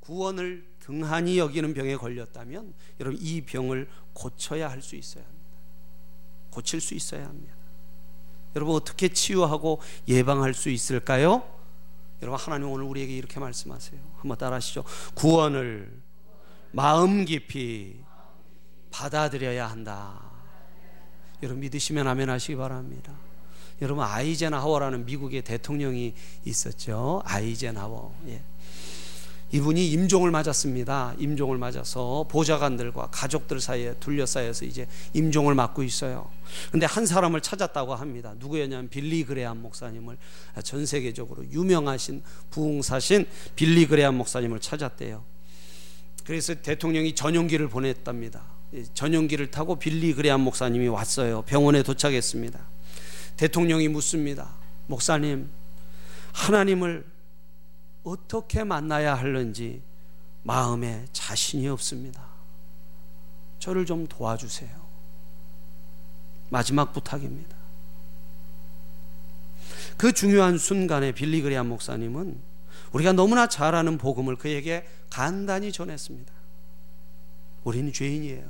구원을 0.00 0.66
등한히 0.80 1.38
여기는 1.38 1.72
병에 1.72 1.96
걸렸다면 1.96 2.74
여러분 3.00 3.18
이 3.20 3.40
병을 3.40 3.88
고쳐야 4.12 4.70
할 4.70 4.82
수 4.82 4.96
있어야 4.96 5.24
합니다. 5.24 5.44
고칠 6.50 6.80
수 6.80 6.94
있어야 6.94 7.26
합니다. 7.26 7.54
여러분 8.54 8.76
어떻게 8.76 9.08
치유하고 9.08 9.80
예방할 10.06 10.54
수 10.54 10.68
있을까요? 10.68 11.42
여러분 12.22 12.38
하나님 12.38 12.68
오늘 12.68 12.84
우리에게 12.84 13.16
이렇게 13.16 13.40
말씀하세요. 13.40 14.00
한번 14.18 14.38
따라하시죠. 14.38 14.84
구원을 15.14 16.02
마음 16.70 17.24
깊이 17.24 18.00
받아들여야 18.90 19.68
한다. 19.68 20.20
여러분 21.42 21.60
믿으시면 21.60 22.06
아멘 22.06 22.30
하시기 22.30 22.56
바랍니다. 22.56 23.12
여러분 23.82 24.04
아이젠하워라는 24.04 25.04
미국의 25.06 25.42
대통령이 25.42 26.14
있었죠. 26.44 27.22
아이젠하워. 27.24 28.14
예. 28.28 28.40
이분이 29.54 29.88
임종을 29.92 30.32
맞았습니다. 30.32 31.14
임종을 31.16 31.58
맞아서 31.58 32.26
보좌관들과 32.28 33.10
가족들 33.12 33.60
사이에 33.60 33.94
둘러싸여서 34.00 34.64
이제 34.64 34.88
임종을 35.12 35.54
맞고 35.54 35.84
있어요. 35.84 36.28
근데 36.72 36.86
한 36.86 37.06
사람을 37.06 37.40
찾았다고 37.40 37.94
합니다. 37.94 38.34
누구였냐면 38.38 38.88
빌리 38.88 39.24
그레암 39.24 39.62
목사님을 39.62 40.16
전 40.64 40.84
세계적으로 40.86 41.44
유명하신 41.52 42.24
부흥사신 42.50 43.26
빌리 43.54 43.86
그레암 43.86 44.16
목사님을 44.16 44.58
찾았대요. 44.58 45.22
그래서 46.24 46.54
대통령이 46.54 47.14
전용기를 47.14 47.68
보냈답니다. 47.68 48.42
전용기를 48.94 49.52
타고 49.52 49.76
빌리 49.76 50.14
그레암 50.14 50.40
목사님이 50.40 50.88
왔어요. 50.88 51.42
병원에 51.42 51.84
도착했습니다. 51.84 52.73
대통령이 53.36 53.88
묻습니다. 53.88 54.50
목사님, 54.86 55.50
하나님을 56.32 57.04
어떻게 58.02 58.64
만나야 58.64 59.14
할는지 59.14 59.82
마음에 60.42 61.06
자신이 61.12 61.68
없습니다. 61.68 62.22
저를 63.58 63.86
좀 63.86 64.06
도와주세요. 64.06 64.84
마지막 66.50 66.92
부탁입니다. 66.92 67.56
그 69.96 70.12
중요한 70.12 70.58
순간에 70.58 71.12
빌리그리안 71.12 71.66
목사님은 71.68 72.38
우리가 72.92 73.12
너무나 73.12 73.48
잘 73.48 73.74
아는 73.74 73.96
복음을 73.96 74.36
그에게 74.36 74.86
간단히 75.08 75.72
전했습니다. 75.72 76.32
우리는 77.64 77.92
죄인이에요. 77.92 78.44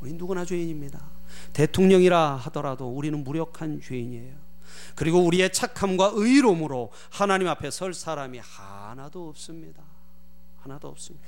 우리 0.00 0.12
누구나 0.12 0.44
죄인입니다. 0.44 1.00
대통령이라 1.52 2.36
하더라도 2.36 2.88
우리는 2.88 3.22
무력한 3.22 3.80
죄인이에요. 3.80 4.34
그리고 4.94 5.24
우리의 5.24 5.52
착함과 5.52 6.12
의로움으로 6.14 6.90
하나님 7.10 7.48
앞에 7.48 7.70
설 7.70 7.94
사람이 7.94 8.38
하나도 8.42 9.28
없습니다. 9.28 9.82
하나도 10.58 10.88
없습니다. 10.88 11.26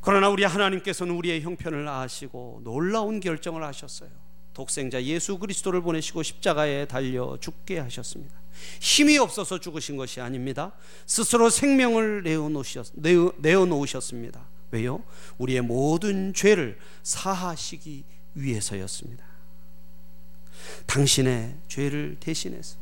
그러나 0.00 0.28
우리 0.28 0.44
하나님께서는 0.44 1.14
우리의 1.16 1.42
형편을 1.42 1.88
아시고 1.88 2.60
놀라운 2.62 3.18
결정을 3.18 3.64
하셨어요. 3.64 4.10
독생자 4.54 5.02
예수 5.02 5.36
그리스도를 5.38 5.82
보내시고 5.82 6.22
십자가에 6.22 6.86
달려 6.86 7.36
죽게 7.40 7.78
하셨습니다. 7.80 8.34
힘이 8.80 9.18
없어서 9.18 9.58
죽으신 9.58 9.96
것이 9.96 10.20
아닙니다. 10.20 10.72
스스로 11.04 11.50
생명을 11.50 12.22
내어놓으셨, 12.22 12.92
내어, 12.94 13.32
내어놓으셨습니다. 13.36 14.55
왜요? 14.70 15.02
우리의 15.38 15.62
모든 15.62 16.34
죄를 16.34 16.78
사하시기 17.02 18.04
위해서였습니다. 18.34 19.24
당신의 20.86 21.56
죄를 21.68 22.16
대신해서 22.20 22.76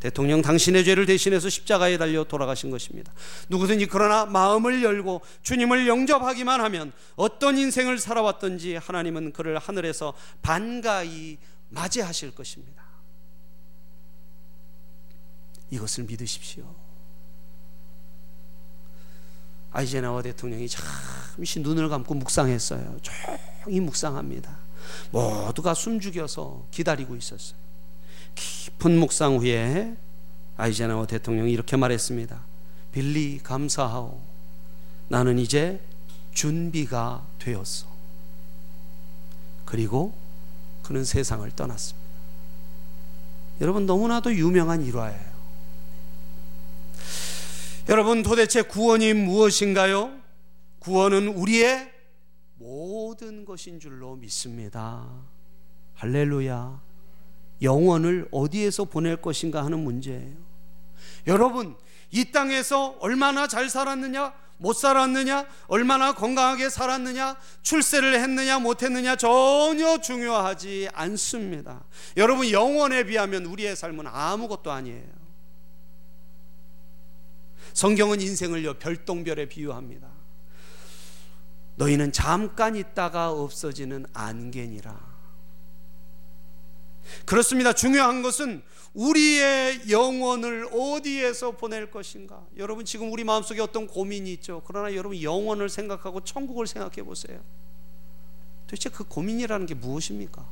대통령 0.00 0.42
당신의 0.42 0.84
죄를 0.84 1.06
대신해서 1.06 1.48
십자가에 1.48 1.96
달려 1.98 2.22
돌아가신 2.24 2.70
것입니다. 2.70 3.12
누구든지 3.48 3.86
그러나 3.86 4.26
마음을 4.26 4.82
열고 4.82 5.22
주님을 5.42 5.88
영접하기만 5.88 6.60
하면 6.60 6.92
어떤 7.16 7.56
인생을 7.56 7.98
살아왔든지 7.98 8.76
하나님은 8.76 9.32
그를 9.32 9.58
하늘에서 9.58 10.12
반가이 10.42 11.38
맞이하실 11.70 12.34
것입니다. 12.34 12.84
이것을 15.70 16.04
믿으십시오. 16.04 16.85
아이제나워 19.72 20.22
대통령이 20.22 20.68
잠시 20.68 21.60
눈을 21.60 21.88
감고 21.88 22.14
묵상했어요. 22.14 22.98
조용히 23.02 23.80
묵상합니다. 23.80 24.56
모두가 25.10 25.74
숨죽여서 25.74 26.66
기다리고 26.70 27.16
있었어요. 27.16 27.58
깊은 28.34 28.98
묵상 28.98 29.36
후에 29.36 29.96
아이제나워 30.56 31.06
대통령이 31.06 31.52
이렇게 31.52 31.76
말했습니다. 31.76 32.40
빌리 32.92 33.40
감사하오. 33.42 34.18
나는 35.08 35.38
이제 35.38 35.80
준비가 36.32 37.26
되었어. 37.38 37.86
그리고 39.64 40.14
그는 40.82 41.04
세상을 41.04 41.50
떠났습니다. 41.52 42.06
여러분 43.60 43.86
너무나도 43.86 44.34
유명한 44.34 44.84
일화예요. 44.84 45.35
여러분 47.88 48.24
도대체 48.24 48.62
구원이 48.62 49.14
무엇인가요? 49.14 50.12
구원은 50.80 51.28
우리의 51.28 51.92
모든 52.56 53.44
것인 53.44 53.78
줄로 53.78 54.16
믿습니다. 54.16 55.08
할렐루야. 55.94 56.82
영원을 57.62 58.28
어디에서 58.32 58.86
보낼 58.86 59.16
것인가 59.16 59.64
하는 59.64 59.78
문제예요. 59.78 60.36
여러분, 61.28 61.76
이 62.10 62.30
땅에서 62.32 62.96
얼마나 63.00 63.46
잘 63.46 63.70
살았느냐, 63.70 64.34
못 64.58 64.72
살았느냐, 64.74 65.46
얼마나 65.68 66.12
건강하게 66.12 66.68
살았느냐, 66.68 67.36
출세를 67.62 68.20
했느냐, 68.20 68.58
못 68.58 68.82
했느냐 68.82 69.14
전혀 69.16 69.98
중요하지 69.98 70.88
않습니다. 70.92 71.84
여러분, 72.16 72.50
영원에 72.50 73.04
비하면 73.04 73.46
우리의 73.46 73.76
삶은 73.76 74.06
아무것도 74.08 74.72
아니에요. 74.72 75.15
성경은 77.76 78.22
인생을요, 78.22 78.78
별똥별에 78.78 79.50
비유합니다. 79.50 80.08
너희는 81.74 82.10
잠깐 82.10 82.74
있다가 82.74 83.30
없어지는 83.32 84.06
안개니라. 84.14 84.98
그렇습니다. 87.26 87.74
중요한 87.74 88.22
것은 88.22 88.62
우리의 88.94 89.90
영혼을 89.90 90.66
어디에서 90.72 91.50
보낼 91.50 91.90
것인가. 91.90 92.46
여러분 92.56 92.86
지금 92.86 93.12
우리 93.12 93.24
마음속에 93.24 93.60
어떤 93.60 93.86
고민이 93.86 94.32
있죠. 94.32 94.62
그러나 94.66 94.94
여러분 94.94 95.20
영혼을 95.20 95.68
생각하고 95.68 96.24
천국을 96.24 96.66
생각해 96.66 97.02
보세요. 97.02 97.38
도대체 98.68 98.88
그 98.88 99.04
고민이라는 99.04 99.66
게 99.66 99.74
무엇입니까? 99.74 100.48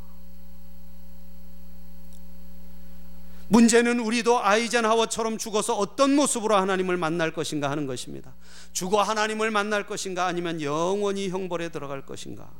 문제는 3.48 4.00
우리도 4.00 4.42
아이젠하워처럼 4.42 5.38
죽어서 5.38 5.76
어떤 5.76 6.14
모습으로 6.14 6.56
하나님을 6.56 6.96
만날 6.96 7.32
것인가 7.32 7.70
하는 7.70 7.86
것입니다. 7.86 8.34
죽어 8.72 9.02
하나님을 9.02 9.50
만날 9.50 9.86
것인가 9.86 10.26
아니면 10.26 10.60
영원히 10.62 11.28
형벌에 11.28 11.68
들어갈 11.68 12.02
것인가. 12.04 12.50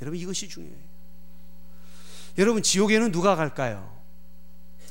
여러분 0.00 0.18
이것이 0.18 0.48
중요해요. 0.48 0.90
여러분 2.38 2.62
지옥에는 2.62 3.12
누가 3.12 3.36
갈까요? 3.36 4.00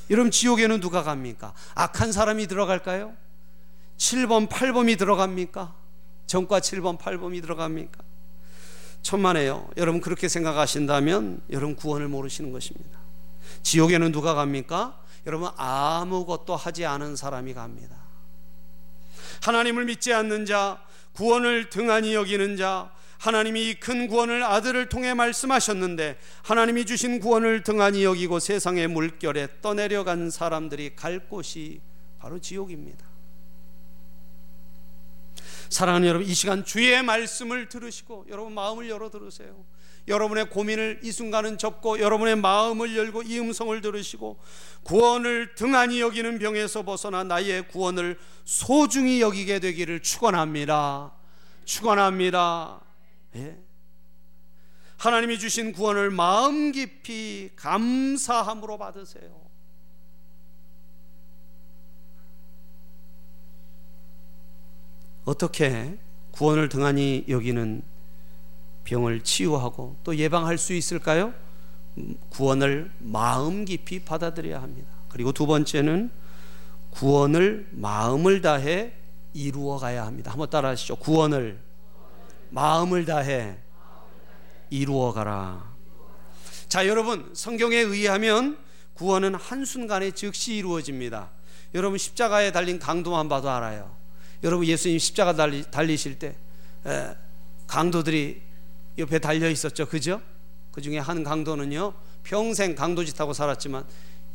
여러분 0.10 0.32
지옥에는 0.32 0.80
누가 0.80 1.04
갑니까? 1.04 1.54
악한 1.76 2.12
사람이 2.12 2.48
들어갈까요? 2.48 3.16
7번, 3.98 4.48
8번이 4.48 4.98
들어갑니까? 4.98 5.76
전과 6.28 6.60
7번, 6.60 6.98
8번이 6.98 7.42
들어갑니까? 7.42 8.04
천만에요. 9.02 9.70
여러분 9.78 10.02
그렇게 10.02 10.28
생각하신다면 10.28 11.42
여러분 11.50 11.76
구원을 11.76 12.08
모르시는 12.08 12.52
것입니다. 12.52 13.09
지옥에는 13.64 14.12
누가 14.12 14.34
갑니까? 14.34 15.00
여러분 15.26 15.50
아무것도 15.56 16.56
하지 16.56 16.86
않은 16.86 17.16
사람이 17.16 17.54
갑니다. 17.54 17.96
하나님을 19.42 19.86
믿지 19.86 20.14
않는 20.14 20.46
자, 20.46 20.82
구원을 21.14 21.70
등한히 21.70 22.14
여기는 22.14 22.58
자, 22.58 22.92
하나님이 23.20 23.76
큰 23.76 24.08
구원을 24.08 24.44
아들을 24.44 24.88
통해 24.88 25.14
말씀하셨는데 25.14 26.18
하나님이 26.44 26.86
주신 26.86 27.20
구원을 27.20 27.64
등한히 27.64 28.06
여기고 28.06 28.40
세상의 28.40 28.88
물결에 28.88 29.62
떠내려간 29.62 30.30
사람들이 30.30 30.96
갈 30.96 31.28
곳이 31.28 31.82
바로 32.18 32.40
지옥입니다. 32.40 33.06
사랑하는 35.70 36.08
여러분, 36.08 36.28
이 36.28 36.34
시간 36.34 36.66
주의 36.66 37.04
말씀을 37.04 37.70
들으시고 37.70 38.26
여러분 38.30 38.54
마음을 38.54 38.90
열어 38.90 39.10
들으세요. 39.10 39.54
여러분의 40.10 40.50
고민을 40.50 41.00
이 41.04 41.12
순간은 41.12 41.58
접고 41.58 42.00
여러분의 42.00 42.36
마음을 42.36 42.98
열고 42.98 43.24
이 43.24 43.40
음성을 43.40 43.80
들으시고 43.80 44.40
구원을 44.84 45.56
등한히 45.56 46.02
여기는 46.02 46.40
병에서 46.40 46.84
벗어나 46.84 47.24
나의 47.24 47.68
구원을 47.68 48.18
소중히 48.44 49.22
여기게 49.22 49.60
되기를 49.60 50.02
축원합니다. 50.02 51.14
축원합니다. 51.66 52.82
예? 53.36 53.58
하나님이 54.98 55.40
주신 55.40 55.72
구원을 55.72 56.10
마음 56.10 56.72
깊이 56.72 57.52
감사함으로 57.56 58.78
받으세요. 58.78 59.40
어떻게 65.24 65.98
구원을 66.32 66.70
등한히 66.70 67.24
여기는 67.30 67.84
병을 68.90 69.22
치유하고 69.22 69.98
또 70.04 70.16
예방할 70.16 70.58
수 70.58 70.74
있을까요? 70.74 71.32
구원을 72.30 72.90
마음 72.98 73.64
깊이 73.66 74.00
받아들여야 74.00 74.62
합니다. 74.62 74.90
그리고 75.10 75.32
두 75.32 75.46
번째는 75.46 76.10
구원을 76.90 77.68
마음을 77.72 78.42
다해 78.42 78.94
이루어 79.34 79.78
가야 79.78 80.08
합니다. 80.08 80.32
한번 80.32 80.50
따라 80.50 80.70
하시죠. 80.70 80.96
구원을 80.96 81.60
마음을 82.50 83.06
다해 83.06 83.58
이루어 84.72 85.14
가라. 85.14 85.70
자, 86.68 86.88
여러분, 86.88 87.30
성경에 87.34 87.78
의하면 87.78 88.58
구원은 88.96 89.36
한순간에 89.36 90.12
즉시 90.12 90.56
이루어집니다. 90.56 91.30
여러분, 91.76 92.00
십자가에 92.00 92.52
달린 92.52 92.80
강도만 92.80 93.30
봐도 93.30 93.52
알아요. 93.52 93.96
여러분, 94.44 94.66
예수님 94.66 94.98
십자가 94.98 95.36
달리, 95.36 95.64
달리실 95.70 96.18
때, 96.18 96.36
에, 96.86 97.16
강도들이 97.68 98.49
옆에 99.00 99.20
달려 99.20 99.50
있었죠. 99.50 99.88
그죠? 99.88 100.22
그 100.72 100.82
중에 100.82 100.98
한 101.00 101.24
강도는요, 101.24 101.94
평생 102.24 102.76
강도짓 102.76 103.20
하고 103.20 103.34
살았지만 103.34 103.86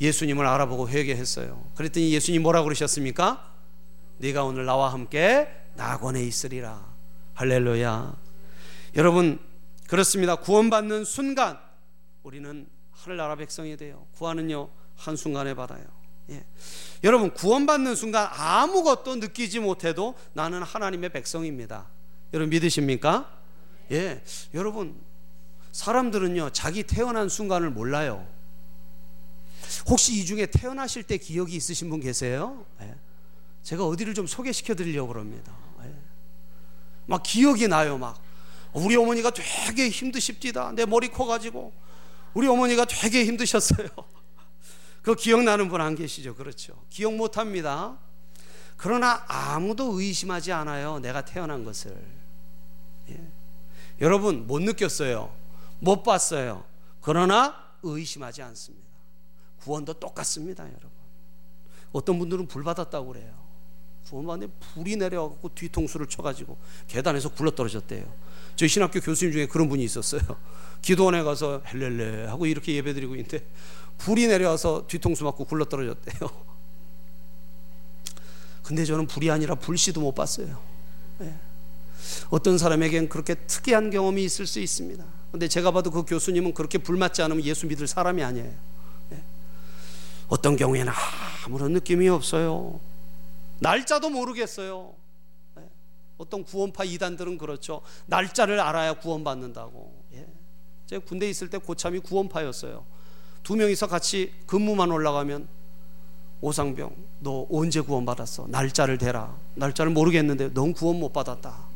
예수님을 0.01 0.47
알아보고 0.47 0.89
회개했어요. 0.89 1.63
그랬더니 1.77 2.13
예수님 2.13 2.43
뭐라고 2.43 2.65
그러셨습니까? 2.65 3.53
네가 4.19 4.45
오늘 4.45 4.65
나와 4.65 4.93
함께 4.93 5.49
낙원에 5.77 6.23
있으리라. 6.23 6.85
할렐루야. 7.35 8.17
여러분, 8.97 9.39
그렇습니다. 9.89 10.37
구원받는 10.37 11.05
순간 11.05 11.59
우리는 12.23 12.67
하늘나라 12.91 13.37
백성이 13.37 13.77
돼요. 13.77 14.07
구하는요, 14.13 14.69
한순간에 14.97 15.55
받아요. 15.55 15.85
예. 16.31 16.45
여러분, 17.03 17.33
구원받는 17.35 17.95
순간 17.97 18.29
아무것도 18.33 19.17
느끼지 19.17 19.61
못해도 19.61 20.15
나는 20.33 20.63
하나님의 20.63 21.11
백성입니다. 21.11 21.89
여러분 22.33 22.51
믿으십니까? 22.51 23.44
예. 23.91 24.23
여러분, 24.55 24.95
사람들은요, 25.73 26.51
자기 26.51 26.83
태어난 26.83 27.29
순간을 27.29 27.71
몰라요. 27.71 28.27
혹시 29.87 30.19
이 30.19 30.25
중에 30.25 30.47
태어나실 30.47 31.03
때 31.03 31.17
기억이 31.19 31.57
있으신 31.57 31.91
분 31.91 32.01
계세요? 32.01 32.65
예. 32.81 32.95
제가 33.63 33.87
어디를 33.87 34.15
좀 34.15 34.27
소개시켜 34.27 34.75
드리려고 34.75 35.09
그럽니다. 35.13 35.53
막 37.07 37.23
기억이 37.23 37.69
나요, 37.69 37.99
막. 37.99 38.19
우리 38.73 38.97
어머니가 38.97 39.31
되게 39.31 39.89
힘드십디다. 39.89 40.73
내 40.73 40.87
머리 40.87 41.09
커 41.09 41.27
가지고. 41.27 41.73
우리 42.33 42.49
어머니가 42.49 42.87
되게 42.87 43.25
힘드셨어요. 43.27 43.89
그 45.03 45.15
기억나는 45.15 45.69
분 45.69 45.81
안 45.81 45.95
계시죠? 45.95 46.35
그렇죠. 46.35 46.83
기억 46.89 47.15
못 47.15 47.37
합니다. 47.37 47.99
그러나 48.77 49.25
아무도 49.29 50.01
의심하지 50.01 50.51
않아요. 50.53 50.99
내가 50.99 51.25
태어난 51.25 51.63
것을. 51.65 51.95
예. 53.11 53.21
여러분, 54.01 54.47
못 54.47 54.61
느꼈어요. 54.61 55.33
못 55.81 56.03
봤어요. 56.03 56.65
그러나 57.01 57.55
의심하지 57.83 58.43
않습니다. 58.43 58.85
구원도 59.61 59.95
똑같습니다, 59.95 60.65
여러분. 60.65 60.91
어떤 61.93 62.19
분들은 62.19 62.49
불 62.49 62.65
받았다고 62.65 63.09
그래요. 63.09 63.45
구원받는데 64.09 64.53
불이 64.75 64.97
내려갖고 64.97 65.55
뒤통수를 65.55 66.07
쳐가지고 66.07 66.57
계단에서 66.89 67.31
굴러 67.31 67.51
떨어졌대요. 67.51 68.05
저희 68.57 68.69
신학교 68.69 69.01
교수님 69.01 69.33
중에 69.33 69.47
그런 69.47 69.69
분이 69.69 69.83
있었어요. 69.85 70.21
기도원에 70.83 71.23
가서 71.23 71.63
헬렐레 71.67 72.27
하고 72.27 72.47
이렇게 72.47 72.75
예배드리고 72.75 73.15
있는데 73.17 73.47
불이 73.99 74.27
내려와서 74.27 74.87
뒤통수 74.87 75.25
맞고 75.25 75.45
굴러 75.47 75.65
떨어졌대요. 75.65 76.31
근데 78.63 78.85
저는 78.85 79.07
불이 79.07 79.31
아니라 79.31 79.55
불씨도 79.55 80.01
못 80.01 80.15
봤어요. 80.15 80.59
네. 81.19 81.39
어떤 82.35 82.59
사람에겐 82.59 83.09
그렇게 83.09 83.37
특이한 83.37 83.91
경험이 83.91 84.25
있을 84.25 84.45
수 84.49 84.59
있습니다. 84.59 85.05
근데 85.31 85.47
제가 85.47 85.71
봐도 85.71 85.93
그 85.93 86.05
교수님은 86.05 86.53
그렇게 86.53 86.79
불 86.79 86.97
맞지 86.97 87.23
않으면 87.23 87.45
예수 87.45 87.65
믿을 87.69 87.87
사람이 87.87 88.25
아니에요. 88.25 88.53
네. 89.11 89.23
어떤 90.27 90.57
경우에는 90.57 90.93
아무런 91.47 91.73
느낌이 91.75 92.09
없어요. 92.09 92.81
날짜도 93.61 94.11
모르겠어요. 94.11 94.95
네. 95.55 95.63
어떤 96.19 96.43
구원파 96.43 96.83
이단들은 96.83 97.39
그렇죠. 97.39 97.83
날짜를 98.07 98.59
알아야 98.59 98.95
구원받는다고. 98.95 99.95
예. 100.15 100.27
제가 100.87 101.05
군대 101.05 101.31
있을 101.31 101.51
때 101.51 101.59
고참이 101.59 102.01
구원파였어요. 102.01 102.85
두 103.45 103.55
명이서 103.55 103.87
같이 103.87 104.33
근무만 104.49 104.91
올라가면 104.91 105.47
오상병, 106.41 106.97
너 107.21 107.47
언제 107.49 107.81
구원받았어? 107.81 108.49
날짜를 108.49 108.99
대라. 108.99 109.37
날짜를 109.55 109.93
모르겠는데 109.93 110.53
넌 110.53 110.73
구원 110.73 110.99
못 110.99 111.13
받았다. 111.13 111.74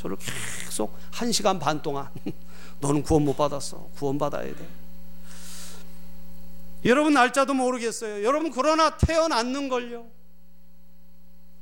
허, 0.00 0.02
저를 0.02 0.16
계속 0.64 0.96
한 1.10 1.30
시간 1.32 1.58
반 1.58 1.82
동안 1.82 2.08
너는 2.80 3.02
구원 3.02 3.24
못 3.24 3.36
받았어. 3.36 3.88
구원 3.96 4.18
받아야 4.18 4.44
돼. 4.44 4.68
여러분 6.86 7.12
날짜도 7.12 7.52
모르겠어요. 7.52 8.24
여러분 8.24 8.50
그러나 8.50 8.96
태어났는 8.96 9.68
걸요. 9.68 10.06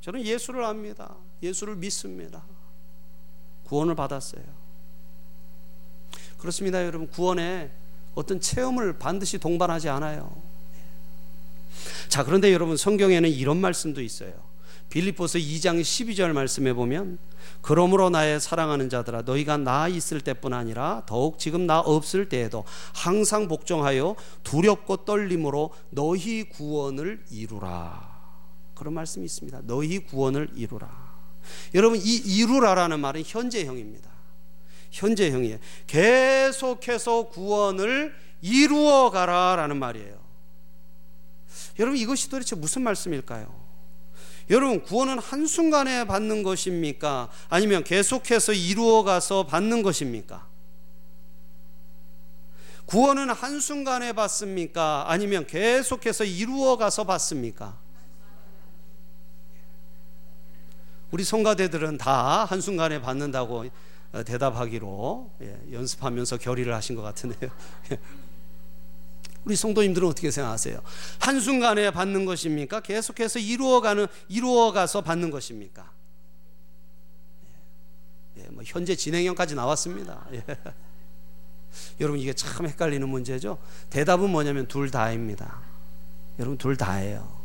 저는 0.01 0.25
예수를 0.25 0.63
압니다. 0.63 1.15
예수를 1.43 1.75
믿습니다. 1.75 2.43
구원을 3.65 3.95
받았어요. 3.95 4.43
그렇습니다, 6.37 6.85
여러분. 6.85 7.09
구원에 7.09 7.69
어떤 8.15 8.39
체험을 8.39 8.97
반드시 8.97 9.37
동반하지 9.37 9.89
않아요. 9.89 10.41
자, 12.07 12.23
그런데 12.23 12.53
여러분 12.53 12.77
성경에는 12.77 13.29
이런 13.29 13.57
말씀도 13.59 14.01
있어요. 14.01 14.33
빌립보서 14.89 15.37
2장 15.37 15.81
12절 15.81 16.31
말씀에 16.31 16.73
보면 16.73 17.19
그러므로 17.61 18.09
나의 18.09 18.39
사랑하는 18.39 18.89
자들아 18.89 19.23
너희가 19.23 19.57
나 19.57 19.87
있을 19.87 20.21
때뿐 20.21 20.53
아니라 20.53 21.03
더욱 21.05 21.39
지금 21.39 21.67
나 21.67 21.79
없을 21.79 22.29
때에도 22.29 22.63
항상 22.93 23.47
복종하여 23.47 24.15
두렵고 24.43 24.97
떨림으로 24.97 25.71
너희 25.89 26.43
구원을 26.43 27.25
이루라. 27.29 28.19
그런 28.75 28.93
말씀이 28.93 29.25
있습니다. 29.25 29.61
너희 29.63 29.99
구원을 29.99 30.49
이루라. 30.55 30.89
여러분 31.75 31.99
이 32.01 32.15
이루라라는 32.15 32.99
말은 32.99 33.23
현재형입니다. 33.25 34.09
현재형이에요. 34.91 35.57
계속해서 35.87 37.29
구원을 37.29 38.13
이루어 38.41 39.09
가라라는 39.09 39.77
말이에요. 39.77 40.17
여러분 41.77 41.97
이것이 41.97 42.29
도대체 42.29 42.55
무슨 42.55 42.81
말씀일까요? 42.83 43.68
여러분 44.49 44.81
구원은 44.81 45.19
한순간에 45.19 46.05
받는 46.05 46.41
것입니까? 46.43 47.29
아니면 47.49 47.83
계속해서 47.83 48.53
이루어 48.53 49.03
가서 49.03 49.45
받는 49.45 49.83
것입니까? 49.83 50.47
구원은 52.85 53.29
한순간에 53.29 54.13
받습니까? 54.13 55.05
아니면 55.07 55.45
계속해서 55.45 56.23
이루어 56.23 56.75
가서 56.75 57.03
받습니까? 57.03 57.77
우리 61.11 61.23
성가대들은 61.23 61.99
다 61.99 62.45
한순간에 62.45 62.99
받는다고 63.01 63.65
대답하기로 64.25 65.31
예, 65.41 65.59
연습하면서 65.71 66.37
결의를 66.37 66.73
하신 66.73 66.95
것 66.95 67.03
같은데요. 67.03 67.51
우리 69.45 69.55
성도님들은 69.55 70.07
어떻게 70.07 70.31
생각하세요? 70.31 70.81
한순간에 71.19 71.91
받는 71.91 72.25
것입니까? 72.25 72.81
계속해서 72.81 73.39
이루어가는, 73.39 74.07
이루어가서 74.27 75.01
받는 75.01 75.31
것입니까? 75.31 75.91
예, 78.37 78.43
뭐 78.49 78.63
현재 78.65 78.95
진행형까지 78.95 79.55
나왔습니다. 79.55 80.25
예. 80.33 80.43
여러분 81.99 82.19
이게 82.19 82.33
참 82.33 82.65
헷갈리는 82.67 83.07
문제죠? 83.07 83.57
대답은 83.89 84.29
뭐냐면 84.29 84.67
둘 84.67 84.91
다입니다. 84.91 85.59
여러분 86.39 86.57
둘 86.57 86.77
다예요. 86.77 87.39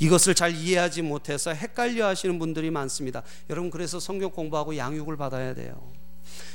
이것을 0.00 0.34
잘 0.34 0.54
이해하지 0.54 1.02
못해서 1.02 1.52
헷갈려 1.52 2.06
하시는 2.06 2.38
분들이 2.38 2.70
많습니다. 2.70 3.22
여러분 3.50 3.70
그래서 3.70 3.98
성경 3.98 4.30
공부하고 4.30 4.76
양육을 4.76 5.16
받아야 5.16 5.54
돼요. 5.54 5.80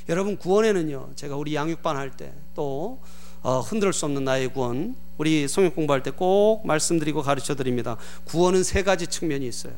여러분 0.07 0.37
구원에는요. 0.37 1.11
제가 1.15 1.35
우리 1.35 1.55
양육반 1.55 1.97
할 1.97 2.11
때 2.11 2.33
또 2.55 3.01
어, 3.43 3.59
흔들 3.59 3.91
수 3.93 4.05
없는 4.05 4.23
나의 4.23 4.47
구원 4.53 4.95
우리 5.17 5.47
성경 5.47 5.71
공부할 5.75 6.01
때 6.01 6.11
꼭 6.11 6.65
말씀드리고 6.65 7.21
가르쳐 7.21 7.55
드립니다. 7.55 7.97
구원은 8.25 8.63
세 8.63 8.83
가지 8.83 9.05
측면이 9.05 9.45
있어요. 9.47 9.73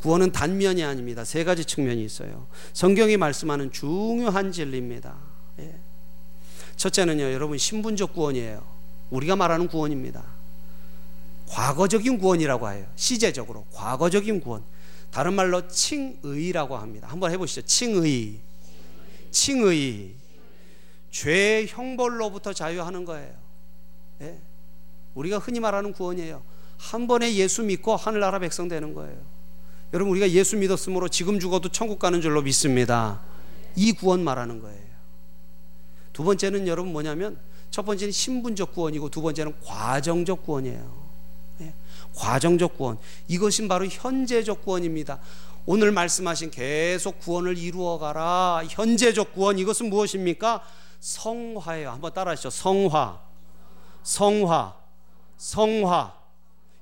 구원은 0.00 0.32
단면이 0.32 0.82
아닙니다. 0.84 1.24
세 1.24 1.44
가지 1.44 1.64
측면이 1.64 2.04
있어요. 2.04 2.46
성경이 2.72 3.16
말씀하는 3.16 3.70
중요한 3.72 4.52
진리입니다. 4.52 5.14
예. 5.60 5.74
첫째는요, 6.76 7.32
여러분 7.32 7.58
신분적 7.58 8.14
구원이에요. 8.14 8.62
우리가 9.10 9.36
말하는 9.36 9.66
구원입니다. 9.68 10.22
과거적인 11.48 12.18
구원이라고 12.18 12.70
해요. 12.70 12.86
시제적으로 12.96 13.64
과거적인 13.72 14.40
구원. 14.40 14.62
다른 15.10 15.34
말로 15.34 15.66
칭의라고 15.66 16.76
합니다. 16.76 17.08
한번 17.10 17.32
해보시죠. 17.32 17.62
칭의, 17.62 18.38
칭의. 19.30 20.17
죄 21.10 21.66
형벌로부터 21.68 22.52
자유하는 22.52 23.04
거예요. 23.04 23.34
예? 24.20 24.38
우리가 25.14 25.38
흔히 25.38 25.60
말하는 25.60 25.92
구원이에요. 25.92 26.42
한 26.76 27.06
번에 27.06 27.34
예수 27.34 27.62
믿고 27.62 27.96
하늘나라 27.96 28.38
백성 28.38 28.68
되는 28.68 28.94
거예요. 28.94 29.16
여러분 29.92 30.12
우리가 30.12 30.30
예수 30.30 30.56
믿었으므로 30.56 31.08
지금 31.08 31.40
죽어도 31.40 31.70
천국 31.70 31.98
가는 31.98 32.20
줄로 32.20 32.42
믿습니다. 32.42 33.20
이 33.74 33.92
구원 33.92 34.22
말하는 34.22 34.60
거예요. 34.60 34.88
두 36.12 36.24
번째는 36.24 36.66
여러분 36.66 36.92
뭐냐면 36.92 37.38
첫 37.70 37.84
번째는 37.84 38.12
신분적 38.12 38.72
구원이고 38.72 39.08
두 39.08 39.22
번째는 39.22 39.54
과정적 39.64 40.44
구원이에요. 40.44 41.08
예? 41.62 41.72
과정적 42.14 42.76
구원. 42.76 42.98
이것이 43.28 43.66
바로 43.66 43.86
현재적 43.86 44.62
구원입니다. 44.62 45.20
오늘 45.64 45.92
말씀하신 45.92 46.50
계속 46.50 47.20
구원을 47.20 47.58
이루어 47.58 47.98
가라. 47.98 48.62
현재적 48.68 49.34
구원 49.34 49.58
이것은 49.58 49.90
무엇입니까? 49.90 50.62
성화예요. 51.00 51.90
한번 51.90 52.12
따라하시죠. 52.12 52.50
성화. 52.50 53.20
성화. 54.02 54.76
성화. 55.36 56.14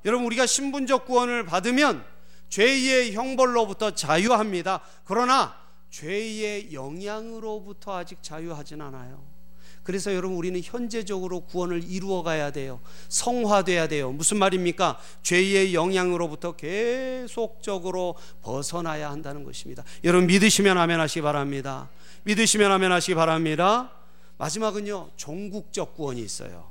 여러분 0.04 0.26
우리가 0.26 0.46
신분적 0.46 1.06
구원을 1.06 1.44
받으면 1.44 2.04
죄의 2.48 3.12
형벌로부터 3.12 3.90
자유합니다. 3.90 4.80
그러나 5.04 5.56
죄의 5.90 6.72
영향으로부터 6.72 7.96
아직 7.96 8.22
자유하진 8.22 8.80
않아요. 8.80 9.36
그래서 9.82 10.12
여러분 10.12 10.36
우리는 10.36 10.60
현재적으로 10.62 11.40
구원을 11.40 11.84
이루어 11.88 12.24
가야 12.24 12.50
돼요. 12.50 12.80
성화돼야 13.08 13.86
돼요. 13.86 14.10
무슨 14.10 14.36
말입니까? 14.38 14.98
죄의 15.22 15.74
영향으로부터 15.74 16.56
계속적으로 16.56 18.16
벗어나야 18.42 19.10
한다는 19.10 19.44
것입니다. 19.44 19.84
여러분 20.02 20.26
믿으시면 20.26 20.76
아멘 20.76 20.98
하시기 20.98 21.22
바랍니다. 21.22 21.88
믿으시면 22.24 22.72
아멘 22.72 22.90
하시기 22.90 23.14
바랍니다. 23.14 23.95
마지막은요, 24.38 25.10
종국적 25.16 25.94
구원이 25.94 26.20
있어요. 26.20 26.70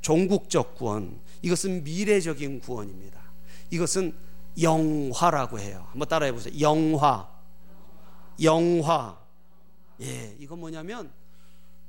종국적 0.00 0.74
구원. 0.74 1.20
이것은 1.42 1.84
미래적인 1.84 2.60
구원입니다. 2.60 3.20
이것은 3.70 4.14
영화라고 4.60 5.58
해요. 5.58 5.86
한번 5.90 6.08
따라해 6.08 6.32
보세요. 6.32 6.54
영화. 6.60 7.28
영화. 8.42 9.18
예, 10.00 10.36
이건 10.38 10.60
뭐냐면 10.60 11.10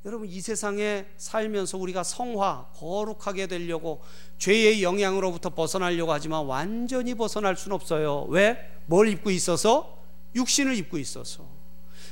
여러분 0.05 0.29
이 0.29 0.39
세상에 0.39 1.05
살면서 1.17 1.77
우리가 1.77 2.03
성화, 2.03 2.67
거룩하게 2.75 3.47
되려고 3.47 4.01
죄의 4.37 4.81
영향으로부터 4.81 5.49
벗어나려고 5.49 6.13
하지만 6.13 6.45
완전히 6.45 7.15
벗어날 7.15 7.57
수는 7.57 7.75
없어요. 7.75 8.23
왜? 8.29 8.57
뭘 8.85 9.09
입고 9.09 9.29
있어서? 9.31 9.97
육신을 10.35 10.75
입고 10.77 10.97
있어서. 10.97 11.45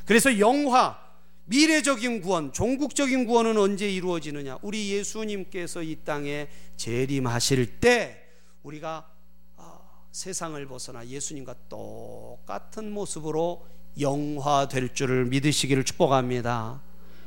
그래서 0.05 0.37
영화, 0.39 0.99
미래적인 1.47 2.21
구원, 2.21 2.51
종국적인 2.51 3.25
구원은 3.25 3.57
언제 3.57 3.89
이루어지느냐? 3.89 4.59
우리 4.61 4.91
예수님께서 4.91 5.81
이 5.81 5.97
땅에 6.03 6.47
재림하실 6.75 7.79
때 7.79 8.21
우리가 8.63 9.09
아, 9.55 9.79
세상을 10.11 10.63
벗어나 10.67 11.07
예수님과 11.07 11.55
똑같은 11.69 12.91
모습으로 12.91 13.65
영화될 13.99 14.93
줄을 14.93 15.25
믿으시기를 15.25 15.85
축복합니다. 15.85 16.81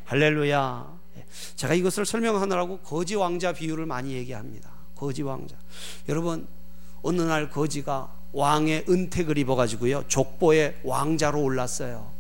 할렐루야. 0.05 1.01
제가 1.57 1.75
이것을 1.75 2.05
설명하느라고 2.05 2.81
거지 2.81 3.15
왕자 3.15 3.53
비유를 3.53 3.87
많이 3.87 4.13
얘기합니다. 4.13 4.71
거지 4.95 5.23
왕자. 5.23 5.57
여러분 6.11 6.47
어느 7.03 7.23
날 7.23 7.49
거지가 7.49 8.13
왕의 8.33 8.85
은택을 8.89 9.39
입어가지고요 9.39 10.05
족보의 10.09 10.81
왕자로 10.85 11.43
올랐어요. 11.43 12.11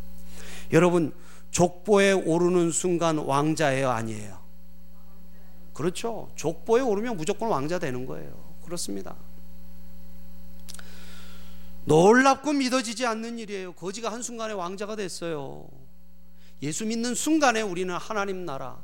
여러분 0.72 1.12
족보에 1.50 2.12
오르는 2.12 2.70
순간 2.70 3.18
왕자예요, 3.18 3.90
아니에요? 3.90 4.38
그렇죠. 5.72 6.30
족보에 6.36 6.80
오르면 6.80 7.16
무조건 7.16 7.48
왕자 7.48 7.78
되는 7.78 8.06
거예요. 8.06 8.32
그렇습니다. 8.64 9.16
놀랍고 11.84 12.52
믿어지지 12.52 13.06
않는 13.06 13.38
일이에요. 13.38 13.72
거지가 13.72 14.12
한순간에 14.12 14.52
왕자가 14.52 14.96
됐어요. 14.96 15.66
예수 16.62 16.84
믿는 16.84 17.14
순간에 17.14 17.62
우리는 17.62 17.94
하나님 17.96 18.44
나라, 18.44 18.78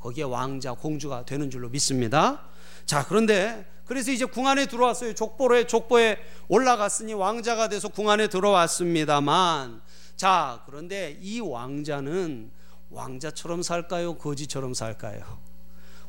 거기에 0.00 0.24
왕자, 0.24 0.74
공주가 0.74 1.24
되는 1.24 1.50
줄로 1.50 1.68
믿습니다. 1.68 2.42
자, 2.84 3.06
그런데 3.06 3.64
그래서 3.84 4.10
이제 4.10 4.24
궁 4.24 4.48
안에 4.48 4.66
들어왔어요. 4.66 5.14
족보에 5.14 5.66
족보에 5.66 6.18
올라갔으니 6.48 7.14
왕자가 7.14 7.68
돼서 7.68 7.88
궁 7.88 8.10
안에 8.10 8.28
들어왔습니다만 8.28 9.80
자, 10.22 10.62
그런데 10.66 11.18
이 11.20 11.40
왕자는 11.40 12.48
왕자처럼 12.90 13.64
살까요? 13.64 14.18
거지처럼 14.18 14.72
살까요? 14.72 15.20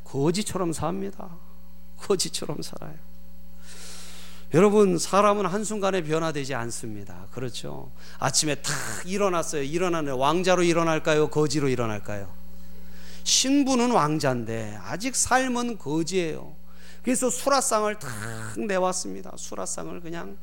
거지처럼 0.04 0.71
삽니다. 0.71 1.36
거지처럼 1.97 2.62
살아요. 2.62 2.93
여러분, 4.54 4.99
사람은 4.99 5.47
한순간에 5.47 6.04
변화되지 6.04 6.54
않습니다. 6.54 7.26
그렇죠? 7.32 7.91
아침에 8.19 8.54
탁 8.54 8.76
일어났어요. 9.08 9.63
일어나는 9.63 10.13
왕자로 10.13 10.62
일어날까요? 10.62 11.30
거지로 11.30 11.67
일어날까요? 11.67 12.32
신부는 13.23 13.89
왕자인데 13.89 14.78
아직 14.84 15.15
삶은 15.15 15.80
거지예요. 15.80 16.56
그래서 17.02 17.32
수라상을 17.32 17.97
탁 17.97 18.60
내왔습니다. 18.60 19.32
수라상을 19.36 19.99
그냥 20.02 20.38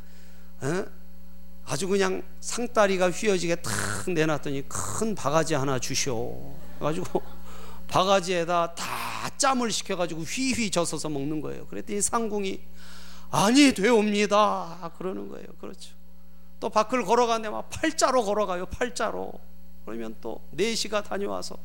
에? 0.65 1.00
아주 1.71 1.87
그냥 1.87 2.25
상다리가 2.41 3.13
휘어지게 3.13 3.55
탁 3.57 3.73
내놨더니 4.13 4.65
큰 4.69 5.15
바가지 5.15 5.55
하나 5.55 5.79
주시오. 5.79 6.53
가지고 6.81 7.23
바가지에다 7.87 8.75
다 8.75 9.31
짬을 9.37 9.71
시켜가지고 9.71 10.23
휘휘 10.23 10.73
젖어서 10.73 11.09
먹는 11.09 11.41
거예요. 11.41 11.67
그랬더니 11.67 12.03
상궁이 12.03 12.59
아니 13.31 13.73
되옵니다. 13.73 14.93
그러는 14.99 15.29
거예요. 15.29 15.47
그렇죠. 15.61 15.95
또 16.59 16.71
밖을 16.71 17.05
걸어가는데 17.05 17.51
막 17.51 17.71
팔자로 17.71 18.25
걸어가요. 18.25 18.67
팔자로. 18.67 19.33
그러면 19.85 20.17
또 20.21 20.43
4시가 20.57 21.05
다녀와서 21.05 21.57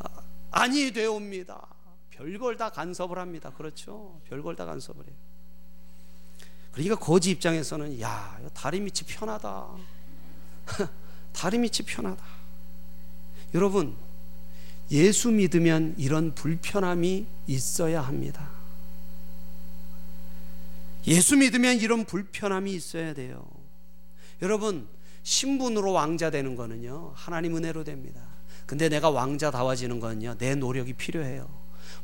아, 0.00 0.08
아니 0.50 0.92
되옵니다. 0.92 1.68
별걸 2.10 2.58
다 2.58 2.68
간섭을 2.68 3.18
합니다. 3.18 3.50
그렇죠. 3.56 4.20
별걸 4.28 4.56
다 4.56 4.66
간섭을 4.66 5.06
해요. 5.06 5.31
그러니까 6.72 6.96
거지 6.96 7.30
입장에서는 7.30 8.00
야, 8.00 8.38
다리 8.54 8.80
밑이 8.80 9.00
편하다. 9.06 9.66
다리 11.32 11.58
밑이 11.58 11.78
편하다. 11.86 12.22
여러분, 13.54 13.94
예수 14.90 15.30
믿으면 15.30 15.94
이런 15.98 16.34
불편함이 16.34 17.26
있어야 17.46 18.00
합니다. 18.00 18.50
예수 21.06 21.36
믿으면 21.36 21.78
이런 21.78 22.04
불편함이 22.04 22.72
있어야 22.72 23.12
돼요. 23.12 23.44
여러분, 24.40 24.88
신분으로 25.22 25.92
왕자 25.92 26.30
되는 26.30 26.56
거는요, 26.56 27.12
하나님 27.14 27.56
은혜로 27.56 27.84
됩니다. 27.84 28.20
근데 28.66 28.88
내가 28.88 29.10
왕자다워지는 29.10 30.00
거는요, 30.00 30.36
내 30.38 30.54
노력이 30.54 30.94
필요해요. 30.94 31.48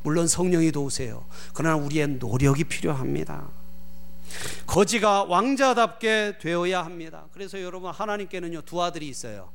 물론 0.02 0.28
성령이 0.28 0.72
도우세요. 0.72 1.24
그러나 1.54 1.76
우리의 1.76 2.08
노력이 2.08 2.64
필요합니다. 2.64 3.48
거지가 4.66 5.24
왕자답게 5.24 6.38
되어야 6.40 6.84
합니다. 6.84 7.26
그래서 7.32 7.60
여러분 7.62 7.90
하나님께는요 7.90 8.62
두 8.62 8.82
아들이 8.82 9.08
있어요. 9.08 9.50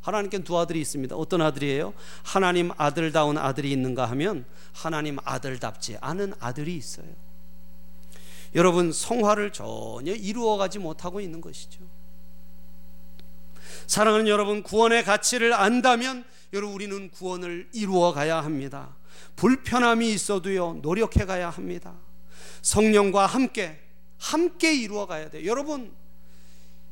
하나님께는 0.00 0.44
두 0.44 0.58
아들이 0.58 0.80
있습니다. 0.80 1.16
어떤 1.16 1.42
아들이에요? 1.42 1.92
하나님 2.22 2.70
아들다운 2.76 3.38
아들이 3.38 3.72
있는가 3.72 4.06
하면 4.06 4.44
하나님 4.72 5.18
아들답지 5.24 5.96
않은 6.00 6.34
아들이 6.38 6.76
있어요. 6.76 7.08
여러분 8.54 8.92
성화를 8.92 9.52
전혀 9.52 10.12
이루어가지 10.14 10.78
못하고 10.78 11.20
있는 11.20 11.40
것이죠. 11.40 11.80
사랑하는 13.86 14.28
여러분 14.28 14.62
구원의 14.62 15.04
가치를 15.04 15.52
안다면 15.52 16.24
여러분 16.52 16.74
우리는 16.74 17.10
구원을 17.10 17.68
이루어 17.72 18.12
가야 18.12 18.42
합니다. 18.42 18.96
불편함이 19.34 20.10
있어도요 20.12 20.80
노력해 20.82 21.24
가야 21.24 21.50
합니다. 21.50 21.94
성령과 22.62 23.26
함께 23.26 23.85
함께 24.18 24.74
이루어 24.74 25.06
가야 25.06 25.30
돼요. 25.30 25.46
여러분, 25.46 25.94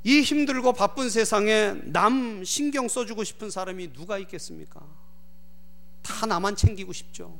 이 0.02 0.20
힘들고 0.20 0.74
바쁜 0.74 1.08
세상에 1.08 1.74
남 1.84 2.44
신경 2.44 2.88
써주고 2.88 3.24
싶은 3.24 3.50
사람이 3.50 3.92
누가 3.92 4.18
있겠습니까? 4.18 4.80
다 6.02 6.26
나만 6.26 6.56
챙기고 6.56 6.92
싶죠. 6.92 7.38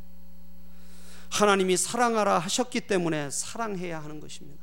하나님이 1.30 1.76
사랑하라 1.76 2.38
하셨기 2.38 2.82
때문에 2.82 3.28
사랑해야 3.30 4.02
하는 4.02 4.20
것입니다. 4.20 4.62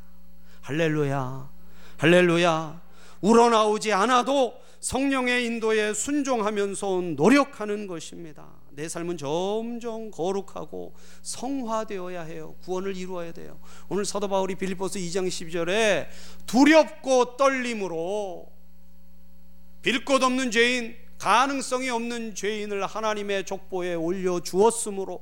할렐루야. 0.62 1.50
할렐루야. 1.98 2.82
우러나오지 3.22 3.94
않아도 3.94 4.60
성령의 4.82 5.46
인도에 5.46 5.94
순종하면서 5.94 7.02
노력하는 7.16 7.86
것입니다. 7.86 8.48
내 8.72 8.90
삶은 8.90 9.18
점점 9.18 10.10
거룩하고 10.10 10.94
성화되어야 11.22 12.24
해요. 12.24 12.56
구원을 12.64 12.98
이루어야 12.98 13.32
돼요. 13.32 13.60
오늘 13.90 14.06
사도 14.06 14.28
바울이 14.28 14.56
빌립보스 14.56 14.98
2장 15.00 15.28
12절에 15.28 16.08
두렵고 16.48 17.38
떨림으로 17.38 18.52
빌것 19.84 20.24
없는 20.24 20.50
죄인, 20.50 20.96
가능성이 21.20 21.90
없는 21.90 22.34
죄인을 22.34 22.86
하나님의 22.86 23.46
족보에 23.46 23.94
올려 23.94 24.40
주었으므로 24.40 25.22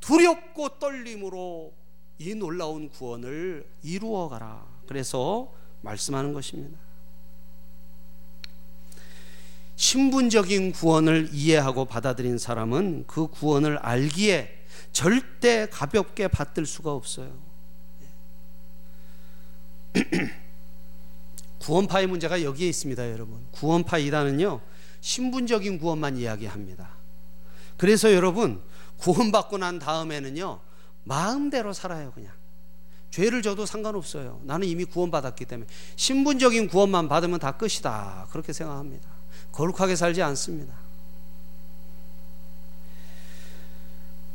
두렵고 0.00 0.78
떨림으로 0.78 1.74
이 2.18 2.34
놀라운 2.34 2.88
구원을 2.88 3.66
이루어 3.82 4.28
가라. 4.30 4.66
그래서 4.86 5.52
말씀하는 5.82 6.32
것입니다. 6.32 6.83
신분적인 9.76 10.72
구원을 10.72 11.30
이해하고 11.32 11.84
받아들인 11.86 12.38
사람은 12.38 13.04
그 13.06 13.26
구원을 13.26 13.78
알기에 13.78 14.64
절대 14.92 15.66
가볍게 15.66 16.28
받들 16.28 16.66
수가 16.66 16.92
없어요. 16.92 17.32
구원파의 21.58 22.06
문제가 22.06 22.42
여기에 22.42 22.68
있습니다, 22.68 23.10
여러분. 23.10 23.44
구원파 23.52 23.98
이단은요, 23.98 24.60
신분적인 25.00 25.78
구원만 25.78 26.16
이야기합니다. 26.16 26.88
그래서 27.76 28.12
여러분, 28.12 28.62
구원받고 28.98 29.58
난 29.58 29.78
다음에는요, 29.78 30.60
마음대로 31.04 31.72
살아요, 31.72 32.12
그냥. 32.12 32.32
죄를 33.10 33.42
져도 33.42 33.64
상관없어요. 33.64 34.40
나는 34.42 34.66
이미 34.66 34.84
구원받았기 34.84 35.44
때문에. 35.44 35.68
신분적인 35.96 36.68
구원만 36.68 37.08
받으면 37.08 37.38
다 37.38 37.52
끝이다. 37.52 38.26
그렇게 38.30 38.52
생각합니다. 38.52 39.13
거룩하게 39.54 39.94
살지 39.94 40.20
않습니다. 40.22 40.74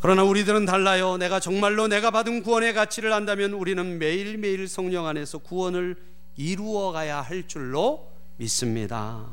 그러나 0.02 0.24
우리들은 0.24 0.66
달라요. 0.66 1.18
내가 1.18 1.42
정말로 1.42 1.90
내가 1.90 2.10
받은 2.10 2.42
구원의 2.42 2.74
가치를 2.74 3.12
안다면 3.12 3.52
우리는 3.52 4.00
매일매일 4.00 4.70
성령 4.70 5.08
안에서 5.08 5.40
구원을 5.40 5.98
이루어 6.38 6.94
가야 6.94 7.22
할 7.22 7.48
줄로 7.48 8.10
믿습니다. 8.38 9.26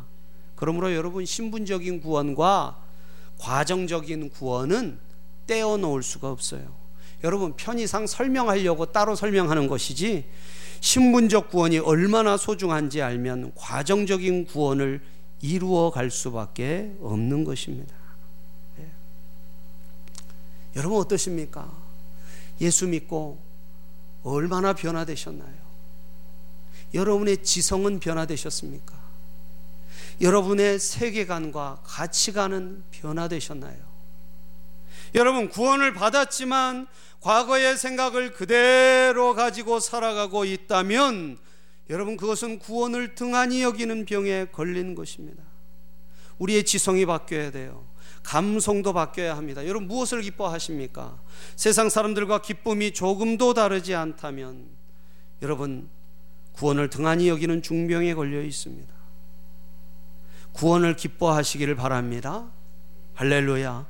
그러므로 0.57 0.93
여러분 0.93 1.25
신분적인 1.25 2.01
구원과 2.01 2.83
과정적인 3.39 4.31
구원은 4.31 4.99
떼어 5.47 5.77
놓을 5.77 6.03
수가 6.03 6.31
없어요. 6.31 6.75
여러분 7.23 7.55
편의상 7.55 8.09
설명하려고 8.09 8.87
따로 8.87 9.15
설명하는 9.15 9.69
것이지 9.69 10.25
신분적 10.81 11.51
구원이 11.51 11.79
얼마나 11.79 12.37
소중한지 12.37 13.03
알면 13.03 13.53
과정적인 13.55 14.47
구원을 14.47 15.01
이루어 15.41 15.91
갈 15.91 16.11
수밖에 16.11 16.97
없는 17.01 17.45
것입니다. 17.45 17.95
예. 18.81 18.87
여러분 20.77 20.99
어떠십니까? 20.99 21.71
예수 22.61 22.87
믿고 22.87 23.41
얼마나 24.23 24.73
변화되셨나요? 24.73 25.67
여러분의 26.95 27.43
지성은 27.43 28.01
변화되셨습니까? 28.01 28.95
여러분의 30.21 30.79
세계관과 30.79 31.81
가치관은 31.85 32.83
변화되셨나요? 32.91 33.77
여러분 35.15 35.49
구원을 35.49 35.93
받았지만 35.93 36.87
과거의 37.21 37.77
생각을 37.77 38.33
그대로 38.33 39.35
가지고 39.35 39.81
살아가고 39.81 40.45
있다면 40.45 41.39
여러분 41.89 42.17
그것은 42.17 42.59
구원을 42.59 43.15
등한히 43.15 43.63
여기는 43.63 44.07
병에 44.07 44.47
걸린 44.47 44.95
것입니다. 44.95 45.43
우리의 46.39 46.65
지성이 46.65 47.07
바뀌어야 47.07 47.51
돼요. 47.51 47.87
감성도 48.23 48.93
바뀌어야 48.93 49.37
합니다. 49.37 49.65
여러분 49.67 49.87
무엇을 49.87 50.21
기뻐하십니까? 50.23 51.21
세상 51.55 51.89
사람들과 51.89 52.43
기쁨이 52.43 52.93
조금도 52.93 53.55
다르지 53.55 53.95
않다면 53.95 54.67
여러분 55.43 55.89
구원을 56.53 56.91
등한히 56.91 57.29
여기는 57.29 57.63
중병에 57.63 58.15
걸려 58.15 58.43
있습니다. 58.43 58.93
구원을 60.53 60.97
기뻐하시기를 60.97 61.77
바랍니다. 61.77 62.51
할렐루야. 63.15 63.87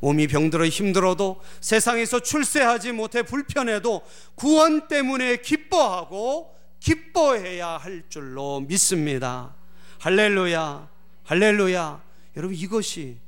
몸이 0.00 0.26
병들어 0.28 0.66
힘들어도 0.66 1.40
세상에서 1.60 2.20
출세하지 2.20 2.92
못해 2.92 3.22
불편해도 3.22 4.02
구원 4.34 4.88
때문에 4.88 5.36
기뻐하고 5.38 6.51
기뻐해야 6.82 7.76
할 7.78 8.02
줄로 8.08 8.60
믿습니다. 8.60 9.54
할렐루야. 10.00 10.88
할렐루야. 11.22 12.02
여러분 12.36 12.56
이것이 12.56 13.18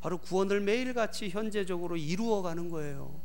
바로 0.00 0.18
구원을 0.18 0.60
매일같이 0.60 1.30
현재적으로 1.30 1.96
이루어가는 1.96 2.68
거예요. 2.68 3.18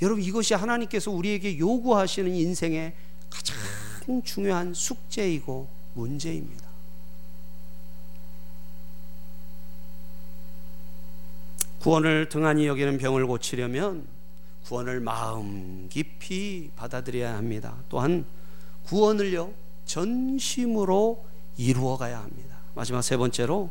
여러분 0.00 0.22
이것이 0.22 0.54
하나님께서 0.54 1.10
우리에게 1.10 1.58
요구하시는 1.58 2.34
인생의 2.34 2.94
가장 3.28 3.56
중요한 4.24 4.72
숙제이고 4.72 5.68
문제입니다. 5.92 6.66
구원을 11.80 12.30
등한히 12.30 12.66
여기는 12.66 12.96
병을 12.96 13.26
고치려면 13.26 14.06
구원을 14.66 15.00
마음 15.00 15.88
깊이 15.88 16.70
받아들여야 16.76 17.36
합니다. 17.36 17.76
또한 17.88 18.26
구원을요 18.84 19.52
전심으로 19.86 21.24
이루어 21.56 21.96
가야 21.96 22.20
합니다. 22.20 22.56
마지막 22.74 23.02
세 23.02 23.16
번째로 23.16 23.70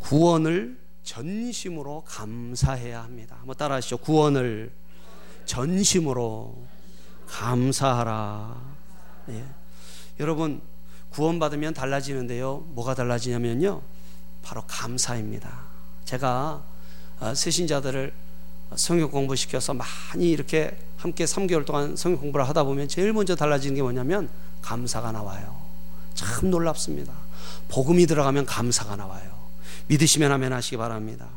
구원을 0.00 0.78
전심으로 1.02 2.02
감사해야 2.04 3.02
합니다. 3.02 3.36
한번 3.38 3.56
따라하시죠. 3.56 3.98
구원을 3.98 4.72
전심으로 5.44 6.56
감사하라. 7.28 8.60
예. 9.30 9.44
여러분 10.20 10.60
구원받으면 11.10 11.74
달라지는데요. 11.74 12.58
뭐가 12.68 12.94
달라지냐면요. 12.94 13.80
바로 14.42 14.62
감사입니다. 14.66 15.64
제가 16.04 16.62
어, 17.20 17.34
새신자들을 17.34 18.12
성경 18.74 19.10
공부시켜서 19.10 19.74
많이 19.74 20.30
이렇게 20.30 20.76
함께 20.96 21.24
3개월 21.24 21.64
동안 21.64 21.96
성경 21.96 22.20
공부를 22.20 22.48
하다 22.48 22.64
보면 22.64 22.88
제일 22.88 23.12
먼저 23.12 23.34
달라지는 23.36 23.76
게 23.76 23.82
뭐냐면 23.82 24.28
감사가 24.62 25.12
나와요. 25.12 25.56
참 26.14 26.50
놀랍습니다. 26.50 27.12
복음이 27.68 28.06
들어가면 28.06 28.46
감사가 28.46 28.96
나와요. 28.96 29.36
믿으시면 29.88 30.32
하면 30.32 30.52
하시기 30.52 30.76
바랍니다. 30.76 31.28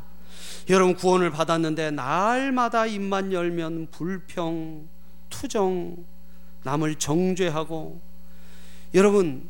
여러분 0.69 0.95
구원을 0.95 1.31
받았는데 1.31 1.91
날마다 1.91 2.85
입만 2.85 3.31
열면 3.31 3.87
불평, 3.91 4.87
투정, 5.29 5.97
남을 6.63 6.95
정죄하고 6.95 7.99
여러분 8.93 9.47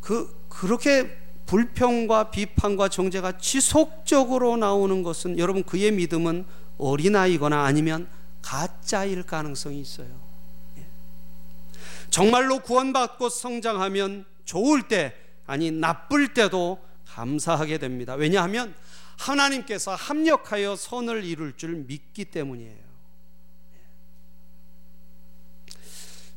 그 0.00 0.34
그렇게 0.48 1.16
불평과 1.48 2.30
비판과 2.30 2.90
정죄가 2.90 3.38
지속적으로 3.38 4.58
나오는 4.58 5.02
것은 5.02 5.38
여러분 5.38 5.64
그의 5.64 5.90
믿음은 5.92 6.44
어린아이거나 6.76 7.64
아니면 7.64 8.06
가짜일 8.42 9.22
가능성이 9.22 9.80
있어요. 9.80 10.08
예. 10.76 10.84
정말로 12.10 12.60
구원받고 12.60 13.30
성장하면 13.30 14.26
좋을 14.44 14.88
때, 14.88 15.14
아니, 15.46 15.70
나쁠 15.70 16.34
때도 16.34 16.78
감사하게 17.06 17.78
됩니다. 17.78 18.14
왜냐하면 18.14 18.74
하나님께서 19.16 19.94
합력하여 19.94 20.76
선을 20.76 21.24
이룰 21.24 21.56
줄 21.56 21.76
믿기 21.76 22.26
때문이에요. 22.26 22.87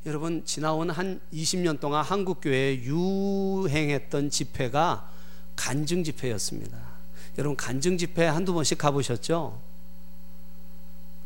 여러분 0.05 0.43
지나온 0.45 0.89
한 0.89 1.19
20년 1.31 1.79
동안 1.79 2.03
한국 2.03 2.41
교회에 2.41 2.77
유행했던 2.77 4.31
집회가 4.31 5.07
간증 5.55 6.03
집회였습니다. 6.03 6.77
여러분 7.37 7.55
간증 7.55 7.97
집회 7.97 8.25
한두 8.25 8.53
번씩 8.53 8.79
가보셨죠? 8.79 9.59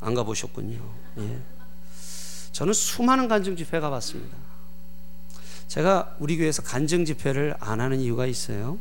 안 0.01 0.13
가보셨군요. 0.13 0.80
예. 1.19 1.39
저는 2.51 2.73
수많은 2.73 3.28
간증 3.30 3.55
집회 3.55 3.80
가봤습니다. 3.80 4.38
제가 5.67 6.15
우리 6.19 6.38
교회에서 6.38 6.61
간증 6.61 7.05
집회를 7.05 7.55
안 7.59 7.80
하는 7.80 7.99
이유가 7.99 8.26
있어요. 8.26 8.78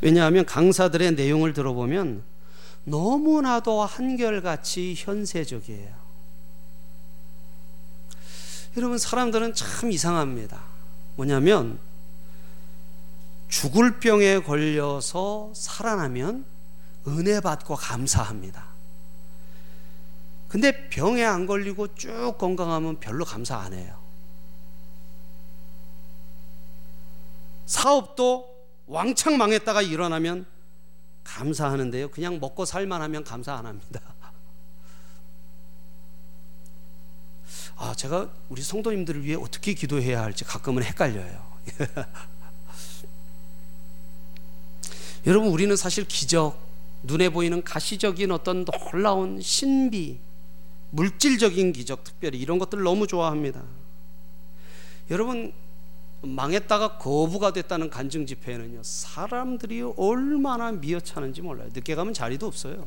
왜냐하면 0.00 0.44
강사들의 0.44 1.12
내용을 1.12 1.52
들어보면 1.52 2.24
너무나도 2.84 3.82
한결같이 3.82 4.94
현세적이에요. 4.96 6.01
여러분, 8.76 8.98
사람들은 8.98 9.54
참 9.54 9.90
이상합니다. 9.90 10.60
뭐냐면, 11.16 11.78
죽을 13.48 14.00
병에 14.00 14.40
걸려서 14.40 15.52
살아나면 15.54 16.46
은혜 17.06 17.40
받고 17.40 17.76
감사합니다. 17.76 18.64
근데 20.48 20.88
병에 20.88 21.24
안 21.24 21.46
걸리고 21.46 21.94
쭉 21.94 22.36
건강하면 22.38 22.98
별로 23.00 23.24
감사 23.24 23.56
안 23.56 23.72
해요. 23.74 23.96
사업도 27.66 28.52
왕창 28.86 29.36
망했다가 29.38 29.82
일어나면 29.82 30.46
감사하는데요. 31.24 32.10
그냥 32.10 32.40
먹고 32.40 32.64
살만 32.64 33.00
하면 33.02 33.24
감사 33.24 33.54
안 33.54 33.66
합니다. 33.66 34.00
아, 37.82 37.94
제가 37.94 38.30
우리 38.48 38.62
성도님들을 38.62 39.24
위해 39.24 39.34
어떻게 39.34 39.74
기도해야 39.74 40.22
할지 40.22 40.44
가끔은 40.44 40.84
헷갈려요. 40.84 41.44
여러분, 45.26 45.50
우리는 45.50 45.74
사실 45.74 46.06
기적, 46.06 46.56
눈에 47.02 47.28
보이는 47.28 47.60
가시적인 47.60 48.30
어떤 48.30 48.64
놀라운 48.64 49.40
신비, 49.40 50.20
물질적인 50.90 51.72
기적, 51.72 52.04
특별히 52.04 52.38
이런 52.38 52.60
것들을 52.60 52.84
너무 52.84 53.08
좋아합니다. 53.08 53.60
여러분, 55.10 55.52
망했다가 56.20 56.98
거부가 56.98 57.52
됐다는 57.52 57.90
간증 57.90 58.26
집회에는요, 58.26 58.84
사람들이 58.84 59.82
얼마나 59.96 60.70
미어차는지 60.70 61.42
몰라요. 61.42 61.68
늦게 61.74 61.96
가면 61.96 62.14
자리도 62.14 62.46
없어요. 62.46 62.86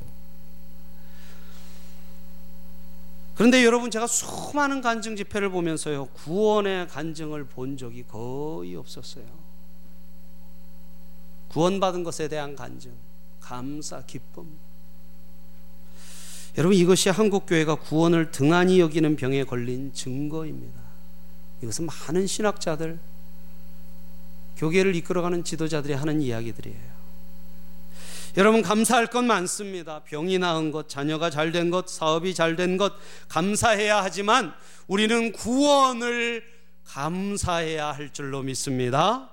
그런데 3.35 3.65
여러분 3.65 3.91
제가 3.91 4.07
수많은 4.07 4.81
간증 4.81 5.15
집회를 5.17 5.49
보면서요 5.49 6.05
구원의 6.07 6.87
간증을 6.87 7.45
본 7.45 7.77
적이 7.77 8.03
거의 8.03 8.75
없었어요. 8.75 9.25
구원받은 11.49 12.03
것에 12.03 12.27
대한 12.27 12.55
간증, 12.55 12.93
감사, 13.39 14.01
기쁨. 14.01 14.47
여러분 16.57 16.77
이것이 16.77 17.09
한국 17.09 17.45
교회가 17.45 17.75
구원을 17.75 18.31
등한히 18.31 18.79
여기는 18.79 19.15
병에 19.17 19.43
걸린 19.43 19.93
증거입니다. 19.93 20.79
이것은 21.61 21.87
많은 21.87 22.27
신학자들, 22.27 22.97
교계를 24.57 24.95
이끌어가는 24.95 25.43
지도자들이 25.43 25.93
하는 25.93 26.21
이야기들이에요. 26.21 27.04
여러분 28.37 28.61
감사할 28.61 29.07
것 29.07 29.23
많습니다. 29.23 30.03
병이 30.03 30.39
나은 30.39 30.71
것, 30.71 30.89
자녀가 30.89 31.29
잘 31.29 31.51
된 31.53 31.69
것, 31.69 31.87
사업이 31.87 32.33
잘 32.33 32.55
된 32.57 32.77
것 32.77 32.93
감사해야 33.29 34.03
하지만 34.03 34.53
우리는 34.87 35.31
구원을 35.31 36.43
감사해야 36.83 37.91
할 37.91 38.11
줄로 38.11 38.41
믿습니다. 38.41 39.29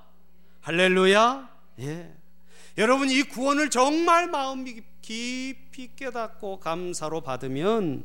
할렐루야. 0.60 1.48
예. 1.80 2.12
여러분 2.78 3.10
이 3.10 3.22
구원을 3.24 3.70
정말 3.70 4.28
마음 4.28 4.64
깊이 5.02 5.90
깨닫고 5.96 6.60
감사로 6.60 7.22
받으면 7.22 8.04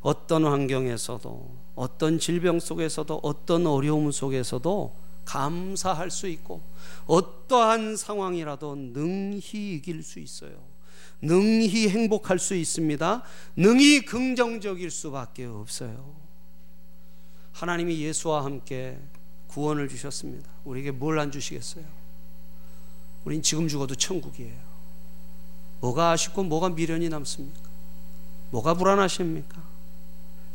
어떤 0.00 0.44
환경에서도 0.44 1.56
어떤 1.74 2.18
질병 2.18 2.60
속에서도 2.60 3.20
어떤 3.22 3.66
어려움 3.66 4.12
속에서도 4.12 5.07
감사할 5.28 6.10
수 6.10 6.26
있고 6.28 6.62
어떠한 7.06 7.96
상황이라도 7.96 8.76
능히 8.76 9.74
이길 9.74 10.02
수 10.02 10.20
있어요. 10.20 10.52
능히 11.20 11.88
행복할 11.90 12.38
수 12.38 12.54
있습니다. 12.54 13.22
능히 13.56 14.06
긍정적일 14.06 14.90
수밖에 14.90 15.44
없어요. 15.44 16.16
하나님이 17.52 18.00
예수와 18.00 18.44
함께 18.44 18.98
구원을 19.48 19.88
주셨습니다. 19.88 20.48
우리에게 20.64 20.92
뭘 20.92 21.18
안 21.18 21.30
주시겠어요? 21.30 21.84
우린 23.24 23.42
지금 23.42 23.68
죽어도 23.68 23.94
천국이에요. 23.94 24.56
뭐가 25.80 26.12
아쉽고 26.12 26.44
뭐가 26.44 26.70
미련이 26.70 27.10
남습니까? 27.10 27.68
뭐가 28.50 28.74
불안하십니까? 28.74 29.62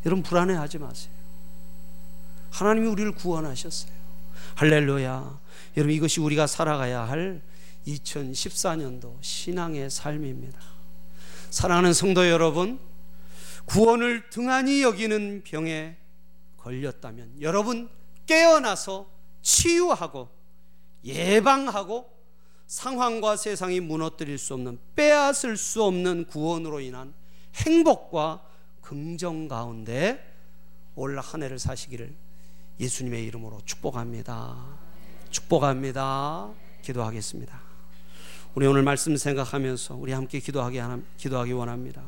여러분 0.05 0.23
불안해하지 0.23 0.79
마세요. 0.79 1.13
하나님이 2.49 2.87
우리를 2.87 3.11
구원하셨어요. 3.11 4.02
할렐루야. 4.55 5.39
여러분 5.77 5.95
이것이 5.95 6.19
우리가 6.19 6.45
살아가야 6.47 7.01
할 7.01 7.41
2014년도 7.87 9.17
신앙의 9.21 9.89
삶입니다. 9.89 10.59
사랑하는 11.49 11.93
성도 11.93 12.27
여러분, 12.29 12.79
구원을 13.65 14.29
등한히 14.29 14.83
여기는 14.83 15.43
병에 15.43 15.97
걸렸다면 16.57 17.41
여러분 17.41 17.89
깨어나서 18.25 19.07
치유하고 19.41 20.29
예방하고 21.03 22.09
상황과 22.67 23.35
세상이 23.35 23.79
무너뜨릴 23.81 24.37
수 24.37 24.53
없는 24.53 24.79
빼앗을 24.95 25.57
수 25.57 25.83
없는 25.83 26.25
구원으로 26.25 26.79
인한 26.79 27.13
행복과 27.55 28.43
긍정 28.81 29.47
가운데 29.47 30.31
올 30.95 31.19
한 31.19 31.43
해를 31.43 31.59
사시기를 31.59 32.13
예수님의 32.79 33.23
이름으로 33.25 33.59
축복합니다. 33.65 34.55
축복합니다. 35.29 36.49
기도하겠습니다. 36.81 37.61
우리 38.55 38.67
오늘 38.67 38.83
말씀 38.83 39.15
생각하면서 39.15 39.95
우리 39.95 40.11
함께 40.11 40.39
기도하기, 40.39 40.79
기도하기 41.17 41.53
원합니다. 41.53 42.03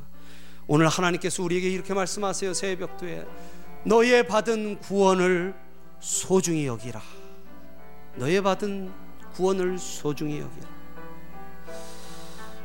오늘 0.68 0.88
하나님께서 0.88 1.43
우리에게 1.43 1.70
이렇게 1.70 1.93
말씀하세요. 1.93 2.53
새벽도에 2.53 3.26
너의 3.84 4.28
받은 4.28 4.80
구원을 4.80 5.55
소중히 5.99 6.66
여기라. 6.66 7.01
너의 8.16 8.41
받은 8.41 8.91
구원을 9.34 9.78
소중히 9.78 10.39
여기라. 10.39 10.68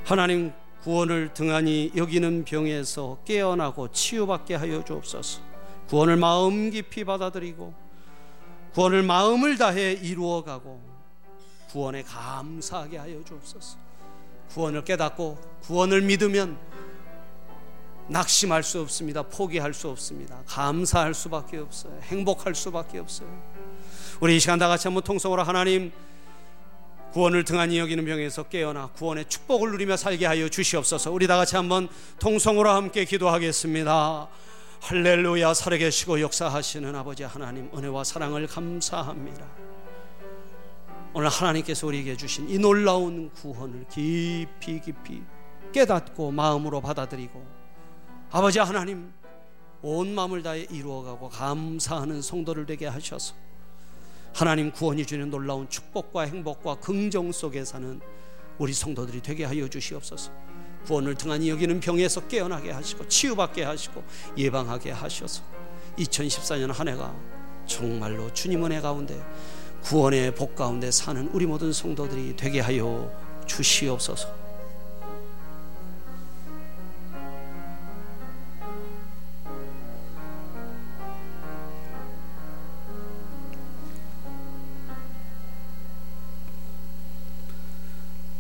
하나님 0.05 0.53
구원을 0.83 1.35
등한히 1.35 1.93
여기는 1.95 2.45
병에서 2.45 3.19
깨어나고 3.25 3.93
치유받게 3.93 4.55
하여 4.55 4.83
주옵소서. 4.83 5.41
구원을 5.89 6.17
마음 6.17 6.71
깊이 6.71 7.05
받아들이고 7.05 7.90
구원을 8.75 9.03
마음을 9.03 9.59
다해 9.59 9.93
이루어가고 9.93 10.81
구원에 11.71 12.03
감사하게 12.03 12.99
하여 12.99 13.23
주옵소서. 13.25 13.79
구원을 14.53 14.85
깨닫고 14.85 15.39
구원을 15.63 16.03
믿으면 16.03 16.59
낙심할 18.09 18.63
수 18.65 18.81
없습니다. 18.81 19.23
포기할 19.23 19.73
수 19.73 19.89
없습니다. 19.89 20.43
감사할 20.47 21.15
수밖에 21.15 21.59
없어요. 21.59 21.99
행복할 22.03 22.55
수밖에 22.55 22.99
없어요. 22.99 23.29
우리 24.21 24.37
이 24.37 24.41
시간 24.41 24.59
다 24.59 24.67
같이 24.69 24.89
한번 24.89 25.03
통성으로 25.05 25.43
하나님 25.45 25.93
구원을 27.13 27.45
등한히 27.45 27.79
여기는 27.79 28.05
병에서 28.05 28.45
깨어나 28.45 28.89
구원의 28.89 29.27
축복을 29.29 29.71
누리며 29.73 29.97
살게 29.97 30.27
하여 30.27 30.49
주시옵소서. 30.49 31.11
우리 31.11 31.27
다 31.27 31.37
같이 31.37 31.57
한번 31.57 31.89
통성으로 32.19 32.71
함께 32.71 33.05
기도하겠습니다. 33.05 34.29
할렐루야 34.81 35.55
살아계시고 35.55 36.21
역사하시는 36.21 36.95
아버지 36.97 37.23
하나님 37.23 37.71
은혜와 37.75 38.03
사랑을 38.03 38.47
감사합니다. 38.47 39.47
오늘 41.13 41.29
하나님께서 41.29 41.87
우리에게 41.87 42.17
주신 42.17 42.49
이 42.49 42.59
놀라운 42.59 43.31
구원을 43.31 43.87
깊이 43.89 44.81
깊이 44.81 45.23
깨닫고 45.73 46.31
마음으로 46.33 46.81
받아들이고 46.81 47.47
아버지 48.31 48.59
하나님 48.59 49.13
온 49.83 50.15
마음을 50.15 50.43
다해 50.43 50.67
이루어가고 50.71 51.29
감사하는 51.29 52.23
성도를 52.23 52.67
되게 52.67 52.87
하셔서 52.87 53.35
하나님 54.35 54.73
구원이 54.73 55.05
주는 55.05 55.31
놀라운 55.31 55.69
축복과 55.69 56.23
행복과 56.23 56.77
긍정 56.77 57.33
속에 57.33 57.65
사는 57.65 58.01
우리 58.59 58.73
성도들이 58.73 59.21
되게 59.21 59.45
하여 59.45 59.69
주시옵소서. 59.69 60.33
구원을 60.87 61.15
등한히 61.15 61.51
여기는 61.51 61.81
병에서 61.81 62.27
깨어나게 62.27 62.71
하시고 62.71 63.09
치유받게 63.09 63.65
하시고 63.65 64.03
예방하게 64.37 64.93
하셔서 64.93 65.43
2014년 65.99 66.73
한 66.73 66.89
해가 66.89 67.15
정말로 67.67 68.33
주님 68.33 68.65
은혜 68.65 68.81
가운데 68.81 69.21
구원의 69.83 70.35
복 70.35 70.57
가운데 70.57 70.91
사는 70.91 71.29
우리 71.33 71.47
모든 71.47 71.73
성도들이 71.73 72.37
되게 72.37 72.61
하여 72.61 73.11
주시옵소서. 73.47 74.41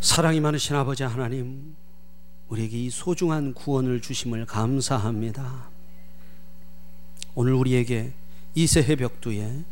사랑이 0.01 0.41
많으신 0.41 0.75
아버지 0.77 1.03
하나님, 1.03 1.77
우리에게 2.51 2.77
이 2.77 2.91
소중한 2.91 3.55
구원을 3.55 4.03
주심을 4.03 4.45
감사합니다. 4.45 5.69
오늘 7.35 7.55
우리에게 7.55 8.13
이세해 8.57 8.97
벽두에 8.97 9.65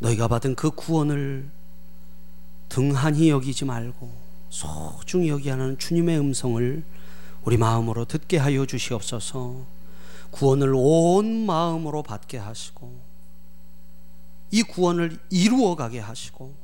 너희가 0.00 0.28
받은 0.28 0.54
그 0.54 0.70
구원을 0.70 1.50
등한히 2.68 3.30
여기지 3.30 3.64
말고 3.64 4.12
소중히 4.50 5.28
여기하는 5.28 5.78
주님의 5.78 6.18
음성을 6.18 6.84
우리 7.44 7.56
마음으로 7.56 8.04
듣게 8.04 8.36
하여 8.36 8.66
주시옵소서. 8.66 9.64
구원을 10.30 10.72
온 10.74 11.46
마음으로 11.46 12.02
받게 12.02 12.36
하시고 12.36 12.92
이 14.50 14.62
구원을 14.62 15.18
이루어 15.30 15.76
가게 15.76 15.98
하시고 15.98 16.54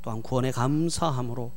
또한 0.00 0.22
구원에 0.22 0.50
감사함으로 0.52 1.52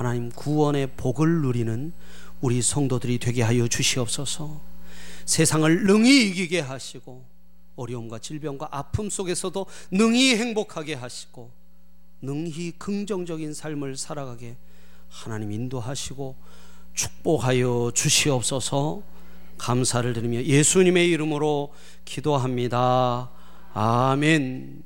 하나님 0.00 0.30
구원의 0.30 0.92
복을 0.96 1.42
누리는 1.42 1.92
우리 2.40 2.62
성도들이 2.62 3.18
되게 3.18 3.42
하여 3.42 3.68
주시옵소서. 3.68 4.58
세상을 5.26 5.84
능히 5.84 6.26
이기게 6.26 6.60
하시고 6.60 7.22
어려움과 7.76 8.18
질병과 8.18 8.68
아픔 8.70 9.10
속에서도 9.10 9.66
능히 9.90 10.36
행복하게 10.36 10.94
하시고 10.94 11.50
능히 12.22 12.72
긍정적인 12.78 13.52
삶을 13.52 13.98
살아가게 13.98 14.56
하나님 15.10 15.52
인도하시고 15.52 16.34
축복하여 16.94 17.92
주시옵소서. 17.94 19.02
감사를 19.58 20.10
드리며 20.14 20.44
예수님의 20.44 21.10
이름으로 21.10 21.74
기도합니다. 22.06 23.28
아멘. 23.74 24.82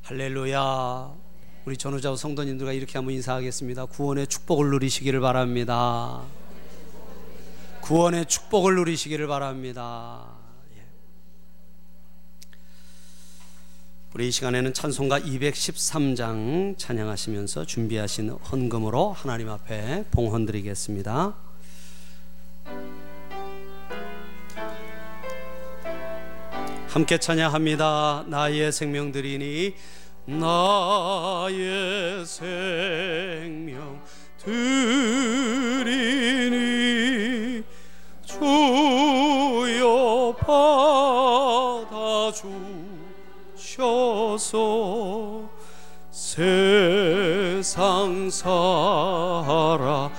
할렐루야. 0.00 1.29
우리 1.66 1.76
전우자 1.76 2.16
성도님들과 2.16 2.72
이렇게 2.72 2.96
한번 2.96 3.12
인사하겠습니다. 3.14 3.84
구원의 3.86 4.28
축복을 4.28 4.70
누리시기를 4.70 5.20
바랍니다. 5.20 6.22
구원의 7.82 8.24
축복을 8.24 8.76
누리시기를 8.76 9.26
바랍니다. 9.26 10.24
예. 10.76 10.82
우리 14.14 14.28
이 14.28 14.30
시간에는 14.30 14.72
찬송가 14.72 15.20
213장 15.20 16.78
찬양하시면서 16.78 17.66
준비하신 17.66 18.30
헌금으로 18.30 19.12
하나님 19.12 19.50
앞에 19.50 20.06
봉헌 20.12 20.46
드리겠습니다. 20.46 21.34
함께 26.88 27.18
찬양합니다. 27.18 28.24
나의 28.28 28.72
생명들이니 28.72 29.74
나의 30.38 32.24
생명 32.24 34.00
드리니 34.38 34.54
주여 38.24 40.36
받아 40.38 42.30
주셔서 43.56 45.50
세상 46.10 48.30
살아갈 48.30 50.10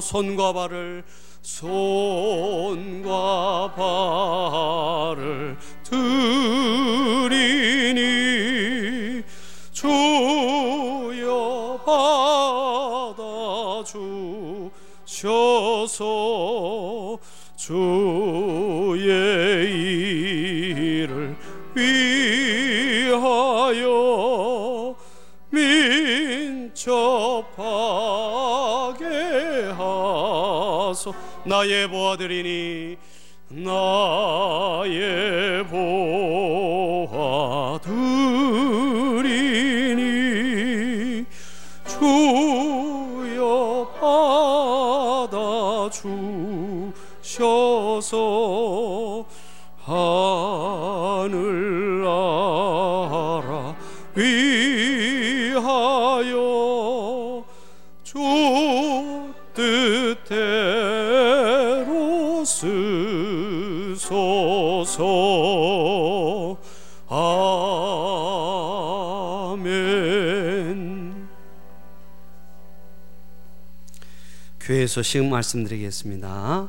손과 0.00 0.52
발을 0.52 1.04
손 1.42 1.70
나의 31.44 31.88
보아들이니 31.88 32.96
나의 33.50 33.76
보 35.66 35.76
소식 74.90 75.24
말씀드리겠습니다 75.24 76.68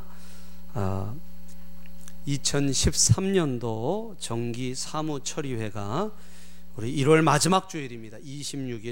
아, 0.75 1.13
2013년도 2.27 4.15
정기 4.19 4.75
사무 4.75 5.21
처리회가 5.21 6.11
우리 6.77 6.95
1월 6.97 7.21
마지막 7.23 7.67
주일입니다. 7.67 8.17
26일 8.19 8.89